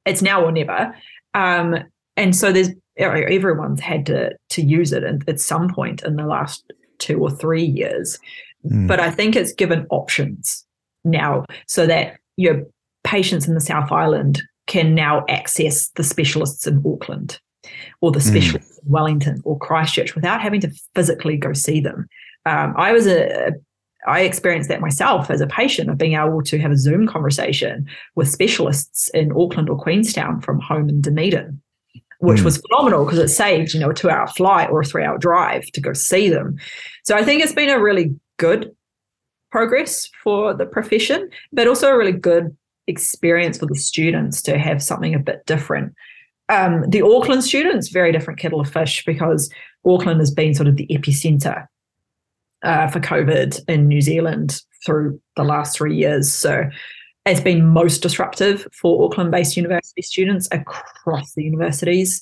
it's 0.06 0.22
now 0.22 0.44
or 0.44 0.52
never. 0.52 0.96
Um, 1.34 1.78
and 2.18 2.36
so 2.36 2.52
there's 2.52 2.70
everyone's 2.98 3.80
had 3.80 4.06
to 4.06 4.36
to 4.50 4.62
use 4.62 4.92
it 4.92 5.04
at 5.28 5.40
some 5.40 5.74
point 5.74 6.04
in 6.04 6.18
the 6.18 6.26
last 6.26 6.72
two 7.00 7.20
or 7.20 7.32
three 7.32 7.64
years. 7.64 8.20
Mm. 8.66 8.88
But 8.88 9.00
I 9.00 9.10
think 9.10 9.36
it's 9.36 9.54
given 9.54 9.88
options 9.90 10.66
now 11.04 11.46
so 11.68 11.88
that 11.88 12.18
your 12.38 12.64
patients 13.04 13.48
in 13.48 13.56
the 13.56 13.62
South 13.62 13.92
Island 13.92 14.42
can 14.68 14.94
now 14.94 15.26
access 15.28 15.90
the 15.96 16.04
specialists 16.04 16.68
in 16.68 16.84
Auckland 16.86 17.40
or 18.02 18.12
the 18.12 18.20
hmm. 18.20 18.28
specialists 18.28 18.80
mm. 18.80 18.86
in 18.86 18.92
Wellington 18.92 19.42
or 19.46 19.58
Christchurch 19.58 20.16
without 20.16 20.42
having 20.42 20.62
to 20.62 20.72
physically 20.96 21.38
go 21.38 21.54
see 21.54 21.80
them. 21.80 22.08
Um, 22.46 22.74
I 22.78 22.92
was 22.92 23.08
a 23.08 23.54
I 24.08 24.22
experienced 24.22 24.70
that 24.70 24.82
myself 24.82 25.30
as 25.30 25.42
a 25.42 25.48
patient 25.48 25.90
of 25.90 25.98
being 25.98 26.14
able 26.14 26.42
to 26.44 26.60
have 26.60 26.72
a 26.72 26.78
Zoom 26.78 27.08
conversation 27.08 27.88
with 28.16 28.30
specialists 28.30 29.10
in 29.10 29.32
Auckland 29.32 29.70
or 29.70 29.78
Queenstown 29.78 30.42
from 30.42 30.60
home 30.60 30.90
in 30.90 31.02
Dunedin, 31.02 31.62
which 32.20 32.40
mm. 32.40 32.46
was 32.46 32.58
phenomenal 32.58 33.06
because 33.06 33.20
it 33.20 33.28
saved, 33.28 33.74
you 33.74 33.80
know, 33.80 33.92
a 33.92 33.94
two 33.94 34.10
hour 34.10 34.26
flight 34.28 34.70
or 34.72 34.82
a 34.82 34.86
three 34.86 35.04
hour 35.04 35.18
drive 35.18 35.66
to 35.74 35.82
go 35.82 35.94
see 35.94 36.30
them. 36.30 36.58
So 37.04 37.16
I 37.16 37.24
think 37.24 37.44
it's 37.44 37.54
been 37.54 37.70
a 37.70 37.80
really 37.80 38.16
good 38.38 38.76
progress 39.52 40.10
for 40.24 40.54
the 40.54 40.66
profession, 40.66 41.30
but 41.52 41.68
also 41.68 41.90
a 41.90 41.98
really 41.98 42.12
good 42.12 42.56
experience 42.88 43.60
for 43.60 43.68
the 43.68 43.76
students 43.76 44.42
to 44.44 44.58
have 44.58 44.82
something 44.82 45.14
a 45.14 45.20
bit 45.20 45.46
different. 45.46 45.94
Um, 46.52 46.84
the 46.90 47.02
Auckland 47.02 47.44
students, 47.46 47.88
very 47.88 48.12
different 48.12 48.40
kettle 48.40 48.60
of 48.60 48.70
fish 48.70 49.06
because 49.06 49.50
Auckland 49.86 50.20
has 50.20 50.32
been 50.32 50.54
sort 50.54 50.68
of 50.68 50.76
the 50.76 50.86
epicenter 50.88 51.66
uh, 52.62 52.88
for 52.88 53.00
COVID 53.00 53.62
in 53.70 53.88
New 53.88 54.02
Zealand 54.02 54.62
through 54.86 55.20
the 55.38 55.44
last 55.44 55.78
three 55.78 55.96
years. 55.96 56.32
So 56.32 56.70
it's 57.26 57.40
been 57.40 57.66
most 57.66 58.02
disruptive 58.02 58.68
for 58.74 59.06
Auckland 59.06 59.32
based 59.32 59.56
university 59.56 60.02
students 60.02 60.50
across 60.52 61.34
the 61.34 61.44
universities. 61.44 62.22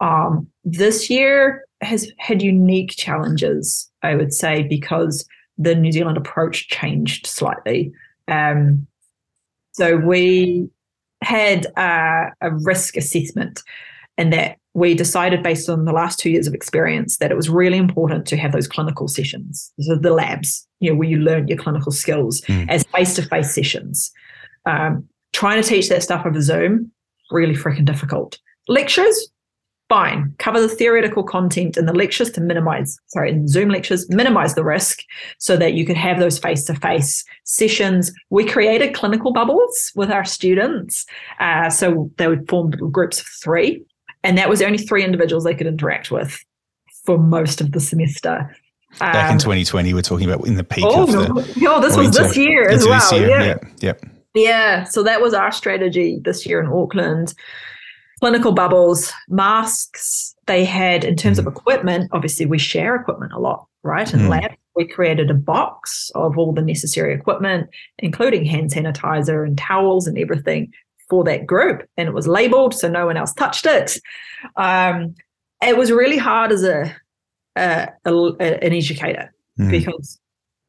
Um, 0.00 0.48
this 0.64 1.08
year 1.08 1.64
has 1.80 2.10
had 2.18 2.42
unique 2.42 2.90
challenges, 2.96 3.88
I 4.02 4.16
would 4.16 4.32
say, 4.32 4.64
because 4.64 5.24
the 5.56 5.76
New 5.76 5.92
Zealand 5.92 6.16
approach 6.16 6.68
changed 6.68 7.26
slightly. 7.26 7.92
Um, 8.26 8.86
so 9.72 9.96
we 9.96 10.68
had 11.22 11.66
a 11.76 12.50
risk 12.62 12.96
assessment, 12.96 13.62
and 14.16 14.32
that 14.32 14.58
we 14.74 14.94
decided 14.94 15.42
based 15.42 15.68
on 15.68 15.84
the 15.84 15.92
last 15.92 16.18
two 16.18 16.30
years 16.30 16.46
of 16.46 16.54
experience 16.54 17.18
that 17.18 17.30
it 17.30 17.36
was 17.36 17.48
really 17.48 17.78
important 17.78 18.26
to 18.26 18.36
have 18.36 18.52
those 18.52 18.68
clinical 18.68 19.08
sessions, 19.08 19.72
so 19.80 19.96
the 19.96 20.12
labs, 20.12 20.66
you 20.80 20.90
know, 20.90 20.96
where 20.96 21.08
you 21.08 21.16
learn 21.16 21.48
your 21.48 21.58
clinical 21.58 21.90
skills 21.90 22.40
mm. 22.42 22.66
as 22.68 22.84
face-to-face 22.94 23.54
sessions. 23.54 24.12
Um, 24.66 25.08
trying 25.32 25.62
to 25.62 25.68
teach 25.68 25.88
that 25.88 26.02
stuff 26.02 26.24
over 26.26 26.40
Zoom, 26.40 26.92
really 27.30 27.54
freaking 27.54 27.84
difficult. 27.84 28.38
Lectures, 28.68 29.30
fine. 29.88 30.34
Cover 30.38 30.60
the 30.60 30.68
theoretical 30.68 31.22
content 31.22 31.76
in 31.76 31.86
the 31.86 31.92
lectures 31.92 32.30
to 32.32 32.40
minimize, 32.40 32.98
sorry, 33.06 33.30
in 33.30 33.48
Zoom 33.48 33.68
lectures, 33.68 34.08
minimize 34.10 34.54
the 34.54 34.64
risk 34.64 35.00
so 35.38 35.56
that 35.56 35.74
you 35.74 35.86
could 35.86 35.96
have 35.96 36.18
those 36.18 36.38
face 36.38 36.64
to 36.64 36.74
face 36.74 37.24
sessions. 37.44 38.12
We 38.30 38.44
created 38.44 38.94
clinical 38.94 39.32
bubbles 39.32 39.92
with 39.94 40.10
our 40.10 40.24
students. 40.24 41.06
Uh, 41.40 41.70
so 41.70 42.10
they 42.16 42.28
would 42.28 42.48
form 42.48 42.70
groups 42.70 43.20
of 43.20 43.26
three, 43.42 43.82
and 44.22 44.36
that 44.38 44.48
was 44.48 44.62
only 44.62 44.78
three 44.78 45.04
individuals 45.04 45.44
they 45.44 45.54
could 45.54 45.66
interact 45.66 46.10
with 46.10 46.38
for 47.04 47.18
most 47.18 47.60
of 47.60 47.72
the 47.72 47.80
semester. 47.80 48.54
Back 48.98 49.26
um, 49.26 49.32
in 49.32 49.38
2020, 49.38 49.94
we're 49.94 50.02
talking 50.02 50.30
about 50.30 50.46
in 50.46 50.54
the 50.54 50.64
peak 50.64 50.84
oh, 50.86 51.02
of 51.04 51.12
the. 51.12 51.54
Oh, 51.68 51.80
this 51.80 51.96
was 51.96 52.16
this 52.16 52.36
year 52.36 52.68
as 52.68 52.86
well. 52.86 53.18
Year. 53.18 53.28
Yeah. 53.28 53.44
yeah. 53.44 53.56
Yeah. 53.80 53.92
Yeah. 54.34 54.84
So 54.84 55.02
that 55.02 55.20
was 55.20 55.34
our 55.34 55.52
strategy 55.52 56.20
this 56.22 56.46
year 56.46 56.60
in 56.60 56.68
Auckland 56.68 57.34
clinical 58.20 58.52
bubbles, 58.52 59.12
masks. 59.28 60.34
They 60.46 60.64
had, 60.64 61.04
in 61.04 61.16
terms 61.16 61.38
of 61.38 61.44
mm. 61.44 61.52
equipment, 61.52 62.10
obviously 62.12 62.46
we 62.46 62.58
share 62.58 62.94
equipment 62.96 63.32
a 63.32 63.38
lot, 63.38 63.66
right? 63.82 64.12
In 64.12 64.20
mm. 64.20 64.28
lab, 64.28 64.52
we 64.76 64.86
created 64.86 65.30
a 65.30 65.34
box 65.34 66.10
of 66.14 66.38
all 66.38 66.52
the 66.52 66.62
necessary 66.62 67.14
equipment, 67.14 67.68
including 67.98 68.44
hand 68.44 68.70
sanitizer 68.70 69.46
and 69.46 69.58
towels 69.58 70.06
and 70.06 70.18
everything 70.18 70.72
for 71.08 71.24
that 71.24 71.46
group. 71.46 71.88
And 71.96 72.08
it 72.08 72.14
was 72.14 72.28
labeled 72.28 72.74
so 72.74 72.88
no 72.88 73.06
one 73.06 73.16
else 73.16 73.32
touched 73.34 73.66
it. 73.66 73.98
Um, 74.56 75.14
it 75.62 75.76
was 75.76 75.90
really 75.90 76.18
hard 76.18 76.52
as 76.52 76.62
a, 76.62 76.94
a, 77.56 77.88
a 78.04 78.12
an 78.40 78.72
educator 78.72 79.32
mm. 79.58 79.70
because 79.70 80.20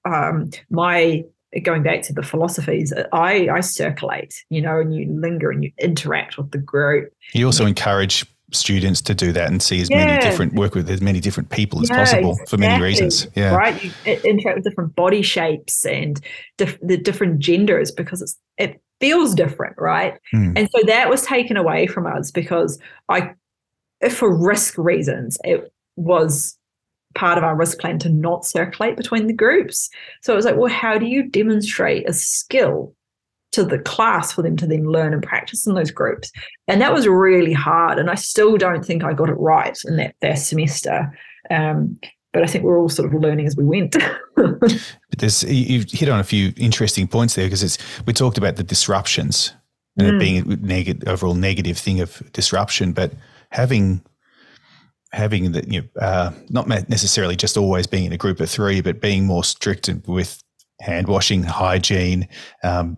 um, 0.05 0.49
my 0.69 1.23
going 1.63 1.83
back 1.83 2.01
to 2.03 2.13
the 2.13 2.23
philosophies, 2.23 2.93
I, 3.11 3.49
I 3.49 3.59
circulate, 3.61 4.43
you 4.49 4.61
know, 4.61 4.79
and 4.79 4.95
you 4.95 5.07
linger 5.11 5.51
and 5.51 5.63
you 5.63 5.71
interact 5.79 6.37
with 6.37 6.51
the 6.51 6.57
group. 6.57 7.11
You 7.33 7.45
also 7.45 7.65
encourage 7.65 8.25
students 8.51 9.01
to 9.01 9.13
do 9.13 9.31
that 9.31 9.49
and 9.51 9.61
see 9.61 9.81
as 9.81 9.89
yeah. 9.89 10.05
many 10.05 10.21
different 10.21 10.53
work 10.53 10.75
with 10.75 10.89
as 10.89 11.01
many 11.01 11.19
different 11.19 11.49
people 11.49 11.81
as 11.81 11.89
yeah, 11.89 11.97
possible 11.97 12.31
exactly. 12.31 12.49
for 12.49 12.57
many 12.57 12.83
reasons. 12.83 13.27
Yeah, 13.35 13.55
right. 13.55 13.83
You 13.83 13.91
interact 14.23 14.57
with 14.57 14.63
different 14.63 14.95
body 14.95 15.21
shapes 15.21 15.85
and 15.85 16.19
dif- 16.57 16.79
the 16.81 16.97
different 16.97 17.39
genders 17.39 17.91
because 17.91 18.21
it's 18.21 18.37
it 18.57 18.81
feels 18.99 19.33
different, 19.33 19.75
right? 19.77 20.19
Mm. 20.33 20.57
And 20.57 20.69
so 20.75 20.81
that 20.85 21.09
was 21.09 21.21
taken 21.23 21.57
away 21.57 21.87
from 21.87 22.05
us 22.05 22.31
because 22.31 22.79
I, 23.07 23.31
for 24.09 24.35
risk 24.35 24.77
reasons, 24.77 25.37
it 25.43 25.71
was 25.95 26.57
part 27.15 27.37
of 27.37 27.43
our 27.43 27.55
risk 27.55 27.79
plan 27.79 27.99
to 27.99 28.09
not 28.09 28.45
circulate 28.45 28.95
between 28.95 29.27
the 29.27 29.33
groups. 29.33 29.89
So 30.21 30.33
it 30.33 30.35
was 30.35 30.45
like, 30.45 30.55
well, 30.55 30.71
how 30.71 30.97
do 30.97 31.05
you 31.05 31.23
demonstrate 31.23 32.07
a 32.07 32.13
skill 32.13 32.93
to 33.51 33.63
the 33.63 33.79
class 33.79 34.31
for 34.31 34.43
them 34.43 34.55
to 34.57 34.67
then 34.67 34.85
learn 34.85 35.13
and 35.13 35.23
practice 35.23 35.65
in 35.65 35.73
those 35.73 35.91
groups? 35.91 36.31
And 36.67 36.81
that 36.81 36.93
was 36.93 37.07
really 37.07 37.53
hard. 37.53 37.97
And 37.97 38.09
I 38.09 38.15
still 38.15 38.57
don't 38.57 38.85
think 38.85 39.03
I 39.03 39.13
got 39.13 39.29
it 39.29 39.33
right 39.33 39.77
in 39.85 39.97
that 39.97 40.15
first 40.21 40.47
semester. 40.47 41.11
Um, 41.49 41.99
but 42.31 42.43
I 42.43 42.45
think 42.45 42.63
we're 42.63 42.79
all 42.79 42.89
sort 42.89 43.13
of 43.13 43.19
learning 43.19 43.47
as 43.47 43.57
we 43.57 43.63
went. 43.63 43.95
but 44.35 44.79
there's 45.17 45.43
you've 45.43 45.89
hit 45.89 46.09
on 46.09 46.19
a 46.19 46.23
few 46.23 46.53
interesting 46.57 47.07
points 47.07 47.35
there 47.35 47.47
because 47.47 47.63
it's 47.63 47.77
we 48.05 48.13
talked 48.13 48.37
about 48.37 48.55
the 48.55 48.63
disruptions 48.63 49.53
and 49.97 50.07
mm. 50.07 50.15
it 50.15 50.19
being 50.19 50.37
a 50.37 50.55
negative 50.57 51.07
overall 51.07 51.33
negative 51.33 51.77
thing 51.77 51.99
of 51.99 52.21
disruption, 52.33 52.93
but 52.93 53.13
having 53.51 54.03
having 55.11 55.51
the 55.51 55.65
you 55.67 55.81
know, 55.81 56.01
uh, 56.01 56.31
not 56.49 56.67
necessarily 56.67 57.35
just 57.35 57.57
always 57.57 57.87
being 57.87 58.05
in 58.05 58.13
a 58.13 58.17
group 58.17 58.39
of 58.39 58.49
three, 58.49 58.81
but 58.81 59.01
being 59.01 59.25
more 59.25 59.43
strict 59.43 59.89
with 60.07 60.43
hand 60.81 61.07
washing, 61.07 61.43
hygiene, 61.43 62.27
um, 62.63 62.97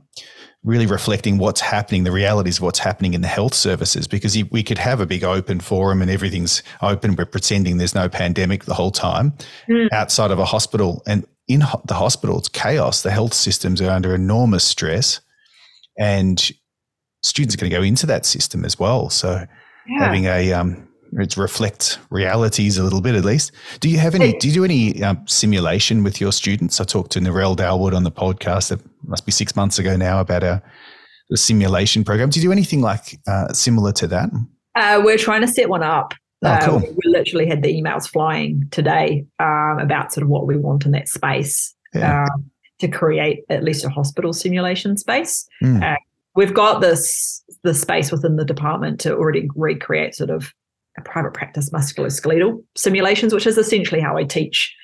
really 0.63 0.85
reflecting 0.85 1.37
what's 1.37 1.61
happening, 1.61 2.03
the 2.03 2.11
realities 2.11 2.57
of 2.57 2.63
what's 2.63 2.79
happening 2.79 3.13
in 3.13 3.21
the 3.21 3.27
health 3.27 3.53
services. 3.53 4.07
Because 4.07 4.37
we 4.51 4.61
could 4.61 4.77
have 4.77 4.99
a 4.99 5.05
big 5.05 5.23
open 5.23 5.59
forum 5.59 6.01
and 6.01 6.11
everything's 6.11 6.61
open, 6.81 7.15
we're 7.15 7.25
pretending 7.25 7.77
there's 7.77 7.95
no 7.95 8.07
pandemic 8.07 8.65
the 8.65 8.73
whole 8.73 8.91
time 8.91 9.33
mm. 9.67 9.87
outside 9.91 10.31
of 10.31 10.39
a 10.39 10.45
hospital, 10.45 11.01
and 11.07 11.25
in 11.47 11.59
the 11.85 11.93
hospital, 11.93 12.37
it's 12.37 12.49
chaos. 12.49 13.01
The 13.01 13.11
health 13.11 13.33
systems 13.33 13.81
are 13.81 13.89
under 13.89 14.13
enormous 14.15 14.63
stress, 14.63 15.19
and 15.97 16.51
students 17.23 17.55
are 17.55 17.57
going 17.57 17.71
to 17.71 17.77
go 17.77 17.83
into 17.83 18.05
that 18.05 18.25
system 18.25 18.63
as 18.63 18.79
well. 18.79 19.09
So 19.09 19.45
yeah. 19.87 19.99
having 19.99 20.25
a 20.25 20.53
um, 20.53 20.87
it 21.13 21.35
reflects 21.35 21.97
realities 22.09 22.77
a 22.77 22.83
little 22.83 23.01
bit 23.01 23.15
at 23.15 23.25
least. 23.25 23.51
Do 23.79 23.89
you 23.89 23.97
have 23.97 24.15
any? 24.15 24.37
Do 24.37 24.47
you 24.47 24.53
do 24.53 24.63
any 24.63 25.03
um, 25.03 25.25
simulation 25.27 26.03
with 26.03 26.21
your 26.21 26.31
students? 26.31 26.79
I 26.79 26.85
talked 26.85 27.11
to 27.13 27.19
Narelle 27.19 27.55
Dalwood 27.55 27.95
on 27.95 28.03
the 28.03 28.11
podcast. 28.11 28.69
That 28.69 28.79
must 29.05 29.25
be 29.25 29.31
six 29.31 29.55
months 29.55 29.77
ago 29.77 29.95
now 29.97 30.19
about 30.19 30.43
a, 30.43 30.61
simulation 31.33 32.03
program. 32.03 32.29
Do 32.29 32.41
you 32.41 32.47
do 32.47 32.51
anything 32.51 32.81
like 32.81 33.17
uh, 33.25 33.53
similar 33.53 33.93
to 33.93 34.07
that? 34.07 34.29
Uh, 34.75 35.01
we're 35.01 35.17
trying 35.17 35.39
to 35.39 35.47
set 35.47 35.69
one 35.69 35.81
up. 35.81 36.13
Oh, 36.43 36.49
uh, 36.49 36.65
cool. 36.65 36.79
we 36.79 36.97
literally 37.05 37.47
had 37.47 37.63
the 37.63 37.73
emails 37.73 38.05
flying 38.05 38.67
today 38.71 39.25
um, 39.39 39.77
about 39.79 40.11
sort 40.11 40.23
of 40.23 40.29
what 40.29 40.45
we 40.45 40.57
want 40.57 40.85
in 40.85 40.91
that 40.91 41.07
space 41.07 41.73
yeah. 41.93 42.25
um, 42.25 42.51
to 42.79 42.89
create 42.89 43.45
at 43.49 43.63
least 43.63 43.85
a 43.85 43.89
hospital 43.89 44.33
simulation 44.33 44.97
space. 44.97 45.47
Mm. 45.63 45.95
we've 46.35 46.53
got 46.53 46.81
this 46.81 47.41
the 47.63 47.73
space 47.73 48.11
within 48.11 48.35
the 48.35 48.43
department 48.43 48.99
to 49.01 49.15
already 49.15 49.47
recreate 49.55 50.15
sort 50.15 50.31
of 50.31 50.51
private 50.99 51.33
practice 51.33 51.69
musculoskeletal 51.69 52.61
simulations, 52.75 53.33
which 53.33 53.47
is 53.47 53.57
essentially 53.57 54.01
how 54.01 54.17
I 54.17 54.23
teach 54.23 54.75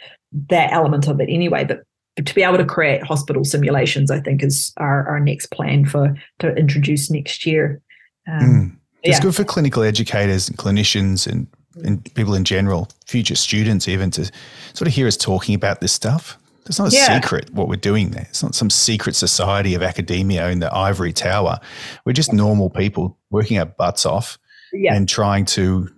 that 0.50 0.72
element 0.72 1.08
of 1.08 1.20
it 1.20 1.30
anyway. 1.30 1.66
But 1.66 1.84
to 2.26 2.34
be 2.34 2.44
able 2.44 2.58
to 2.58 2.66
create 2.66 3.04
hospital 3.04 3.44
simulations, 3.44 4.10
I 4.10 4.20
think 4.20 4.44
is 4.44 4.74
our, 4.78 5.08
our 5.08 5.20
next 5.20 5.52
plan 5.52 5.86
for 5.86 6.16
to 6.40 6.56
introduce 6.56 7.12
next 7.12 7.46
year. 7.46 7.82
Um, 8.28 8.40
mm. 8.42 8.78
It's 9.04 9.18
yeah. 9.18 9.22
good 9.22 9.36
for 9.36 9.44
clinical 9.44 9.84
educators 9.84 10.50
and 10.50 10.58
clinicians 10.58 11.28
and, 11.28 11.48
and 11.84 12.04
people 12.16 12.34
in 12.34 12.44
general, 12.44 12.90
future 13.06 13.36
students 13.36 13.88
even 13.88 14.10
to 14.12 14.32
sort 14.74 14.88
of 14.88 14.94
hear 14.94 15.08
us 15.08 15.16
talking 15.16 15.54
about 15.54 15.82
this 15.82 15.92
stuff. 15.92 16.38
It's 16.66 16.80
not 16.80 16.92
a 16.92 16.96
yeah. 16.96 17.22
secret 17.22 17.50
what 17.54 17.70
we're 17.70 17.76
doing 17.76 18.10
there. 18.10 18.26
It's 18.30 18.44
not 18.44 18.56
some 18.56 18.70
secret 18.70 19.16
society 19.16 19.74
of 19.74 19.82
academia 19.82 20.50
in 20.50 20.60
the 20.60 20.74
ivory 20.74 21.14
tower. 21.14 21.60
We're 22.04 22.14
just 22.14 22.34
normal 22.34 22.70
people 22.70 23.18
working 23.30 23.58
our 23.58 23.66
butts 23.66 24.06
off 24.06 24.38
yeah. 24.74 24.94
and 24.94 25.08
trying 25.08 25.46
to 25.46 25.90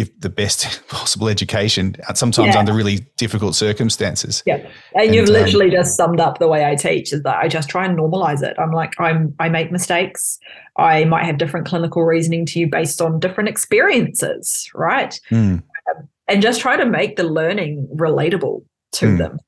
give 0.00 0.20
the 0.20 0.30
best 0.30 0.82
possible 0.88 1.28
education, 1.28 1.96
sometimes 2.14 2.54
yeah. 2.54 2.58
under 2.58 2.72
really 2.72 3.00
difficult 3.16 3.54
circumstances. 3.54 4.42
Yeah, 4.46 4.56
and, 4.94 5.06
and 5.06 5.14
you've 5.14 5.28
um, 5.28 5.34
literally 5.34 5.70
just 5.70 5.96
summed 5.96 6.20
up 6.20 6.38
the 6.38 6.48
way 6.48 6.64
I 6.64 6.74
teach 6.74 7.12
is 7.12 7.22
that 7.22 7.36
I 7.36 7.48
just 7.48 7.68
try 7.68 7.84
and 7.84 7.98
normalize 7.98 8.42
it. 8.42 8.56
I'm 8.58 8.72
like, 8.72 8.98
I'm 8.98 9.34
I 9.38 9.48
make 9.48 9.70
mistakes. 9.70 10.38
I 10.76 11.04
might 11.04 11.24
have 11.24 11.38
different 11.38 11.66
clinical 11.66 12.02
reasoning 12.02 12.46
to 12.46 12.58
you 12.58 12.68
based 12.68 13.00
on 13.02 13.20
different 13.20 13.48
experiences, 13.48 14.68
right? 14.74 15.20
Mm. 15.30 15.62
and 16.28 16.42
just 16.42 16.60
try 16.60 16.76
to 16.76 16.86
make 16.86 17.16
the 17.16 17.24
learning 17.24 17.88
relatable 17.94 18.64
to 18.92 19.06
mm. 19.06 19.18
them, 19.18 19.38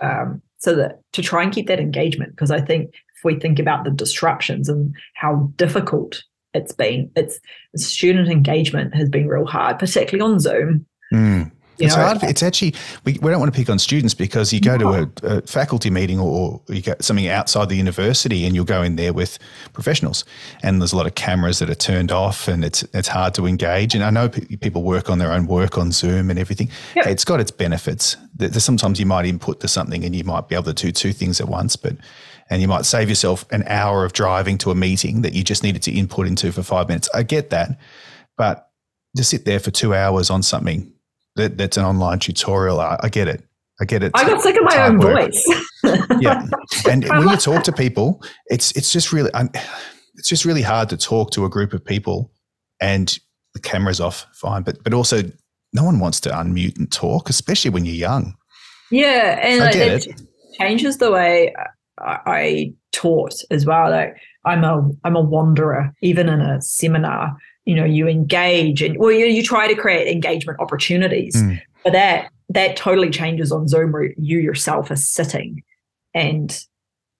um, 0.00 0.42
so 0.58 0.74
that 0.76 1.00
to 1.12 1.22
try 1.22 1.42
and 1.42 1.52
keep 1.52 1.66
that 1.66 1.80
engagement. 1.80 2.30
Because 2.30 2.50
I 2.50 2.60
think 2.60 2.90
if 2.90 3.24
we 3.24 3.38
think 3.38 3.58
about 3.58 3.84
the 3.84 3.90
disruptions 3.90 4.68
and 4.68 4.94
how 5.14 5.50
difficult 5.56 6.22
it's 6.56 6.72
been 6.72 7.10
it's 7.16 7.38
student 7.76 8.28
engagement 8.28 8.94
has 8.94 9.08
been 9.08 9.28
real 9.28 9.46
hard, 9.46 9.78
particularly 9.78 10.32
on 10.32 10.40
Zoom. 10.40 10.86
Mm. 11.12 11.52
it's 11.78 11.94
know, 11.94 12.02
hard. 12.02 12.22
It's 12.22 12.42
actually 12.42 12.74
we, 13.04 13.18
we 13.20 13.30
don't 13.30 13.38
want 13.38 13.52
to 13.52 13.56
pick 13.56 13.68
on 13.68 13.78
students 13.78 14.14
because 14.14 14.52
you 14.52 14.60
go 14.60 14.76
no. 14.76 15.04
to 15.04 15.10
a, 15.22 15.36
a, 15.36 15.42
faculty 15.42 15.90
meeting 15.90 16.18
or 16.18 16.60
you 16.68 16.80
get 16.80 17.04
something 17.04 17.28
outside 17.28 17.68
the 17.68 17.76
university 17.76 18.44
and 18.44 18.54
you'll 18.54 18.64
go 18.64 18.82
in 18.82 18.96
there 18.96 19.12
with 19.12 19.38
professionals 19.72 20.24
and 20.62 20.80
there's 20.80 20.92
a 20.92 20.96
lot 20.96 21.06
of 21.06 21.14
cameras 21.14 21.58
that 21.58 21.70
are 21.70 21.76
turned 21.76 22.10
off 22.10 22.48
and 22.48 22.64
it's 22.64 22.82
it's 22.94 23.08
hard 23.08 23.34
to 23.34 23.46
engage. 23.46 23.94
And 23.94 24.02
I 24.02 24.10
know 24.10 24.28
p- 24.28 24.56
people 24.56 24.82
work 24.82 25.10
on 25.10 25.18
their 25.18 25.32
own 25.32 25.46
work 25.46 25.78
on 25.78 25.92
Zoom 25.92 26.30
and 26.30 26.38
everything. 26.38 26.70
Yep. 26.96 27.06
It's 27.06 27.24
got 27.24 27.40
its 27.40 27.50
benefits. 27.50 28.16
There's 28.34 28.64
sometimes 28.64 28.98
you 28.98 29.06
might 29.06 29.26
input 29.26 29.60
to 29.60 29.68
something 29.68 30.04
and 30.04 30.14
you 30.14 30.24
might 30.24 30.48
be 30.48 30.54
able 30.54 30.64
to 30.64 30.74
do 30.74 30.90
two 30.92 31.12
things 31.12 31.40
at 31.40 31.48
once, 31.48 31.76
but 31.76 31.96
and 32.50 32.62
you 32.62 32.68
might 32.68 32.84
save 32.84 33.08
yourself 33.08 33.44
an 33.50 33.64
hour 33.66 34.04
of 34.04 34.12
driving 34.12 34.58
to 34.58 34.70
a 34.70 34.74
meeting 34.74 35.22
that 35.22 35.32
you 35.32 35.42
just 35.42 35.62
needed 35.62 35.82
to 35.82 35.92
input 35.92 36.26
into 36.26 36.52
for 36.52 36.62
five 36.62 36.88
minutes. 36.88 37.08
I 37.14 37.22
get 37.22 37.50
that, 37.50 37.78
but 38.36 38.70
to 39.16 39.24
sit 39.24 39.44
there 39.44 39.60
for 39.60 39.70
two 39.70 39.94
hours 39.94 40.30
on 40.30 40.42
something 40.42 40.92
that, 41.36 41.58
that's 41.58 41.76
an 41.76 41.84
online 41.84 42.18
tutorial, 42.18 42.80
I, 42.80 42.98
I 43.02 43.08
get 43.08 43.28
it. 43.28 43.42
I 43.80 43.84
get 43.84 44.02
it. 44.02 44.12
I 44.14 44.26
got 44.26 44.40
sick 44.40 44.56
of 44.56 44.62
my 44.64 44.86
own 44.86 44.98
work. 44.98 45.18
voice. 45.18 45.64
yeah, 46.20 46.46
and 46.88 47.04
when 47.08 47.28
you 47.28 47.36
talk 47.36 47.62
to 47.64 47.72
people, 47.72 48.22
it's 48.46 48.72
it's 48.72 48.90
just 48.90 49.12
really 49.12 49.30
um, 49.32 49.50
it's 50.14 50.28
just 50.28 50.46
really 50.46 50.62
hard 50.62 50.88
to 50.90 50.96
talk 50.96 51.30
to 51.32 51.44
a 51.44 51.50
group 51.50 51.74
of 51.74 51.84
people, 51.84 52.32
and 52.80 53.18
the 53.52 53.60
camera's 53.60 54.00
off, 54.00 54.26
fine, 54.32 54.62
but 54.62 54.82
but 54.82 54.94
also 54.94 55.22
no 55.74 55.84
one 55.84 56.00
wants 56.00 56.20
to 56.20 56.30
unmute 56.30 56.78
and 56.78 56.90
talk, 56.90 57.28
especially 57.28 57.70
when 57.70 57.84
you're 57.84 57.94
young. 57.94 58.34
Yeah, 58.90 59.38
and 59.42 59.74
it, 59.74 60.06
it 60.06 60.22
changes 60.58 60.96
the 60.96 61.10
way 61.12 61.54
I 61.98 62.72
taught 62.92 63.34
as 63.50 63.66
well. 63.66 63.90
Like 63.90 64.16
I'm 64.44 64.64
a 64.64 64.90
I'm 65.04 65.16
a 65.16 65.20
wanderer, 65.20 65.92
even 66.02 66.28
in 66.28 66.40
a 66.40 66.60
seminar. 66.60 67.36
You 67.64 67.74
know, 67.74 67.84
you 67.84 68.06
engage 68.06 68.80
and 68.82 68.96
well, 68.98 69.10
you, 69.10 69.26
you 69.26 69.42
try 69.42 69.66
to 69.66 69.74
create 69.74 70.12
engagement 70.12 70.60
opportunities, 70.60 71.34
mm. 71.34 71.60
but 71.82 71.92
that 71.92 72.30
that 72.48 72.76
totally 72.76 73.10
changes 73.10 73.50
on 73.50 73.66
Zoom 73.66 73.92
where 73.92 74.12
you 74.16 74.38
yourself 74.38 74.90
are 74.90 74.96
sitting, 74.96 75.62
and 76.14 76.64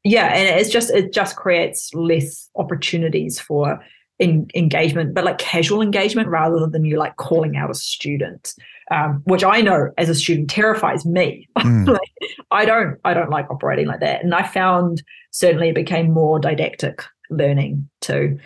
yeah, 0.04 0.26
and 0.26 0.60
it's 0.60 0.70
just 0.70 0.90
it 0.90 1.12
just 1.12 1.34
creates 1.34 1.92
less 1.94 2.48
opportunities 2.54 3.40
for 3.40 3.80
in, 4.18 4.48
engagement, 4.54 5.14
but 5.14 5.24
like 5.24 5.38
casual 5.38 5.82
engagement 5.82 6.28
rather 6.28 6.66
than 6.66 6.84
you 6.84 6.96
like 6.96 7.16
calling 7.16 7.56
out 7.56 7.70
a 7.70 7.74
student 7.74 8.54
um, 8.90 9.22
which 9.24 9.42
I 9.42 9.60
know 9.60 9.90
as 9.98 10.08
a 10.08 10.14
student 10.14 10.50
terrifies 10.50 11.04
me. 11.04 11.48
Mm. 11.66 11.88
like, 11.88 12.12
I 12.52 12.64
don't 12.64 12.98
I 13.04 13.12
don't 13.12 13.30
like 13.30 13.50
operating 13.50 13.86
like 13.86 13.98
that, 14.00 14.22
and 14.22 14.34
I 14.34 14.46
found 14.46 15.02
certainly 15.32 15.70
it 15.70 15.74
became 15.74 16.12
more 16.12 16.38
didactic 16.38 17.02
learning 17.28 17.88
too. 18.00 18.38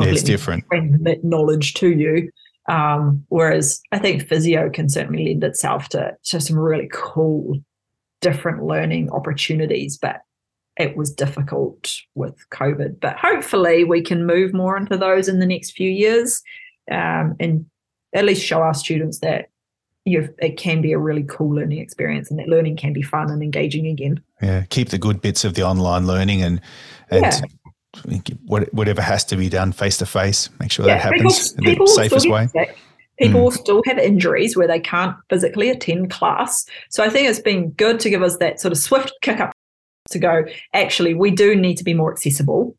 Yeah, 0.00 0.06
it's 0.06 0.24
different. 0.24 0.66
Bring 0.68 0.98
that 1.04 1.22
knowledge 1.22 1.74
to 1.74 1.90
you. 1.90 2.30
Um, 2.68 3.24
whereas 3.28 3.80
I 3.92 4.00
think 4.00 4.26
physio 4.26 4.68
can 4.68 4.88
certainly 4.88 5.26
lend 5.26 5.44
itself 5.44 5.88
to, 5.90 6.16
to 6.24 6.40
some 6.40 6.58
really 6.58 6.88
cool, 6.92 7.60
different 8.20 8.64
learning 8.64 9.10
opportunities, 9.10 9.96
but 9.96 10.22
it 10.76 10.96
was 10.96 11.12
difficult 11.12 11.94
with 12.14 12.36
COVID. 12.50 13.00
But 13.00 13.16
hopefully, 13.16 13.84
we 13.84 14.02
can 14.02 14.26
move 14.26 14.52
more 14.52 14.76
into 14.76 14.96
those 14.96 15.28
in 15.28 15.38
the 15.38 15.46
next 15.46 15.72
few 15.72 15.90
years 15.90 16.42
um, 16.90 17.36
and 17.40 17.66
at 18.14 18.24
least 18.24 18.44
show 18.44 18.60
our 18.60 18.74
students 18.74 19.20
that 19.20 19.50
you 20.04 20.32
it 20.38 20.56
can 20.56 20.80
be 20.80 20.92
a 20.92 20.98
really 20.98 21.24
cool 21.24 21.54
learning 21.54 21.78
experience 21.78 22.30
and 22.30 22.38
that 22.38 22.48
learning 22.48 22.76
can 22.76 22.92
be 22.92 23.02
fun 23.02 23.30
and 23.30 23.42
engaging 23.42 23.86
again. 23.86 24.22
Yeah, 24.40 24.64
keep 24.70 24.90
the 24.90 24.98
good 24.98 25.20
bits 25.20 25.44
of 25.44 25.54
the 25.54 25.62
online 25.62 26.06
learning 26.06 26.42
and 26.42 26.60
and 27.10 27.24
yeah. 28.04 28.34
whatever 28.46 29.02
has 29.02 29.24
to 29.26 29.36
be 29.36 29.48
done 29.48 29.72
face 29.72 29.96
to 29.98 30.06
face, 30.06 30.48
make 30.60 30.70
sure 30.70 30.86
yeah, 30.86 30.94
that 30.94 31.02
happens 31.02 31.52
in 31.54 31.64
the 31.64 31.86
safest 31.86 32.28
way. 32.28 32.48
People 33.18 33.50
mm. 33.50 33.52
still 33.52 33.82
have 33.86 33.98
injuries 33.98 34.56
where 34.56 34.68
they 34.68 34.78
can't 34.78 35.16
physically 35.30 35.70
attend 35.70 36.10
class. 36.10 36.66
So 36.90 37.02
I 37.02 37.08
think 37.08 37.28
it's 37.28 37.40
been 37.40 37.70
good 37.70 37.98
to 38.00 38.10
give 38.10 38.22
us 38.22 38.36
that 38.36 38.60
sort 38.60 38.72
of 38.72 38.78
swift 38.78 39.10
kick 39.22 39.40
up 39.40 39.52
to 40.10 40.18
go, 40.18 40.44
actually, 40.72 41.14
we 41.14 41.30
do 41.30 41.54
need 41.56 41.76
to 41.76 41.84
be 41.84 41.94
more 41.94 42.12
accessible 42.12 42.76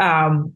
um, 0.00 0.54